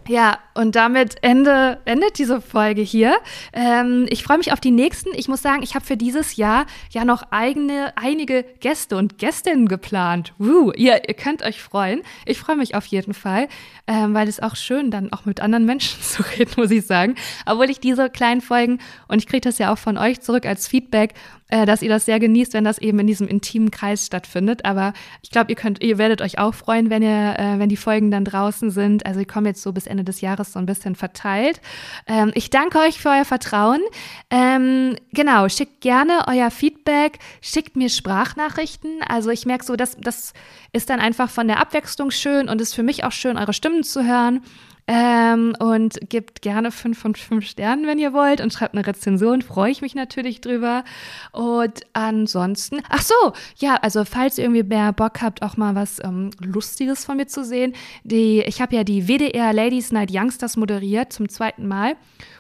ja, 0.08 0.38
und 0.54 0.76
damit 0.76 1.16
Ende, 1.22 1.80
endet 1.86 2.18
diese 2.18 2.42
Folge 2.42 2.82
hier. 2.82 3.18
Ähm, 3.54 4.06
ich 4.10 4.24
freue 4.24 4.38
mich 4.38 4.52
auf 4.52 4.60
die 4.60 4.72
nächsten. 4.72 5.10
Ich 5.14 5.28
muss 5.28 5.42
sagen, 5.42 5.62
ich 5.64 5.76
habe 5.76 5.86
für 5.86 5.98
dieses 5.98 6.36
Jahr 6.36 6.66
ja 6.92 7.06
noch 7.06 7.24
eigene, 7.32 7.94
einige 7.96 8.44
Gäste 8.60 8.98
und 8.98 9.18
Gästinnen 9.18 9.68
geplant. 9.68 10.34
Woo, 10.38 10.72
ihr, 10.72 11.08
ihr 11.08 11.14
könnt 11.14 11.44
euch 11.44 11.62
freuen. 11.62 12.02
Ich 12.26 12.40
freue 12.40 12.56
mich 12.56 12.76
auf 12.76 12.86
jeden 12.86 13.14
Fall, 13.14 13.48
ähm, 13.88 14.14
weil 14.14 14.28
es 14.28 14.40
auch 14.40 14.56
schön 14.56 14.92
dann 14.92 15.12
auch 15.14 15.26
mit 15.26 15.42
anderen 15.42 15.66
Menschen 15.66 16.02
zu 16.02 16.24
reden, 16.24 16.54
muss 16.58 16.72
ich 16.72 16.86
sagen. 16.86 17.16
Obwohl 17.46 17.70
ich 17.70 17.80
diese 17.80 18.10
kleinen 18.10 18.42
Folgen, 18.42 18.80
und 19.08 19.20
ich 19.20 19.28
kriege 19.28 19.42
das 19.42 19.58
ja 19.58 19.72
auch 19.74 19.78
von 19.78 19.98
euch 19.98 20.22
zurück 20.22 20.46
als 20.46 20.68
Feedback, 20.68 21.14
dass 21.50 21.82
ihr 21.82 21.90
das 21.90 22.06
sehr 22.06 22.20
genießt, 22.20 22.54
wenn 22.54 22.64
das 22.64 22.78
eben 22.78 23.00
in 23.00 23.08
diesem 23.08 23.28
intimen 23.28 23.72
Kreis 23.72 24.06
stattfindet. 24.06 24.66
Aber 24.66 24.94
ich 25.22 25.30
glaube, 25.30 25.52
ihr 25.52 25.56
könnt, 25.56 25.84
ihr 25.84 25.98
werdet 25.98 26.22
euch 26.22 26.40
auch 26.40 26.54
freuen, 26.54 26.90
wenn 26.90 27.02
ihr, 27.02 27.36
äh, 27.38 27.60
wenn 27.60 27.70
die 27.70 27.78
Folgen 27.78 28.12
dann 28.12 28.26
draußen 28.26 28.72
sind. 28.72 29.06
Also 29.06 29.20
ich 29.20 29.28
komme 29.28 29.50
jetzt 29.50 29.62
so 29.62 29.72
bis 29.72 29.88
Ende 29.88 30.04
des 30.04 30.22
Jahres 30.22 30.54
so 30.54 30.60
ein 30.60 30.66
bisschen 30.66 30.96
verteilt. 30.96 31.62
Ähm, 32.08 32.32
ich 32.36 32.50
danke 32.50 32.80
euch 32.80 33.00
für 33.00 33.10
euer 33.10 33.26
Vertrauen. 33.26 33.82
Ähm, 34.30 34.96
genau, 35.14 35.48
schickt 35.50 35.82
gerne 35.82 36.26
euer 36.28 36.52
Feedback, 36.52 37.20
schickt 37.42 37.76
mir 37.76 37.90
Sprachnachrichten. 37.90 39.02
Also 39.08 39.30
ich 39.30 39.46
merke 39.46 39.66
so, 39.66 39.76
dass 39.76 39.98
das 39.98 40.34
ist 40.74 40.90
dann 40.90 41.00
einfach 41.00 41.30
von 41.30 41.48
der 41.48 41.60
Abwechslung 41.60 42.12
schön 42.12 42.50
und 42.50 42.62
ist 42.62 42.74
für 42.74 42.84
mich 42.84 43.04
auch 43.04 43.12
schön, 43.12 43.38
eure 43.38 43.54
Stimmen 43.54 43.84
zu 43.84 44.06
hören. 44.06 44.42
Ähm, 44.90 45.54
und 45.60 46.00
gebt 46.10 46.42
gerne 46.42 46.72
fünf 46.72 46.98
von 46.98 47.14
fünf 47.14 47.46
Sternen, 47.46 47.86
wenn 47.88 48.00
ihr 48.00 48.14
wollt, 48.14 48.40
und 48.40 48.54
schreibt 48.54 48.74
eine 48.74 48.88
Rezension, 48.88 49.42
freue 49.42 49.70
ich 49.70 49.82
mich 49.82 49.96
natürlich 49.96 50.40
drüber. 50.40 50.86
Und 51.34 51.82
ansonsten, 51.92 52.82
ach 52.88 53.02
so, 53.02 53.34
ja, 53.58 53.76
also 53.76 54.06
falls 54.06 54.38
ihr 54.38 54.46
irgendwie 54.46 54.64
mehr 54.64 54.94
Bock 54.94 55.22
habt, 55.22 55.42
auch 55.42 55.58
mal 55.58 55.76
was 55.76 56.02
ähm, 56.04 56.30
Lustiges 56.40 57.04
von 57.04 57.18
mir 57.18 57.28
zu 57.28 57.44
sehen, 57.44 57.74
die, 58.04 58.40
ich 58.42 58.62
habe 58.62 58.76
ja 58.78 58.86
die 58.86 59.08
WDR 59.08 59.52
Ladies 59.52 59.92
Night 59.92 60.10
Youngsters 60.12 60.56
moderiert 60.56 61.12
zum 61.12 61.28
zweiten 61.28 61.68
Mal 61.68 61.96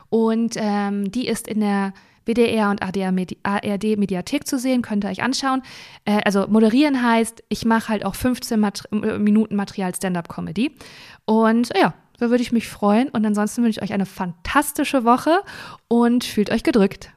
und 0.10 0.56
ähm, 0.56 1.12
die 1.12 1.28
ist 1.28 1.50
in 1.50 1.60
der 1.60 1.94
WDR 2.28 2.70
und 2.70 2.82
ARD 2.82 3.98
Mediathek 3.98 4.46
zu 4.46 4.60
sehen, 4.60 4.82
könnt 4.82 5.06
ihr 5.06 5.10
euch 5.10 5.24
anschauen. 5.24 5.64
Äh, 6.06 6.22
also 6.26 6.46
moderieren 6.48 7.02
heißt, 7.02 7.44
ich 7.50 7.66
mache 7.66 7.90
halt 7.90 8.06
auch 8.06 8.16
15 8.16 8.60
Mat 8.60 8.84
Minuten 8.92 9.56
Material 9.56 9.96
Stand-up-Comedy. 9.96 10.72
Und 11.26 11.72
ja, 11.76 11.94
da 12.18 12.30
würde 12.30 12.42
ich 12.42 12.52
mich 12.52 12.68
freuen. 12.68 13.10
Und 13.10 13.26
ansonsten 13.26 13.64
wünsche 13.64 13.80
ich 13.80 13.84
euch 13.84 13.94
eine 13.94 14.06
fantastische 14.06 15.04
Woche 15.04 15.42
und 15.88 16.24
fühlt 16.24 16.50
euch 16.52 16.64
gedrückt. 16.64 17.12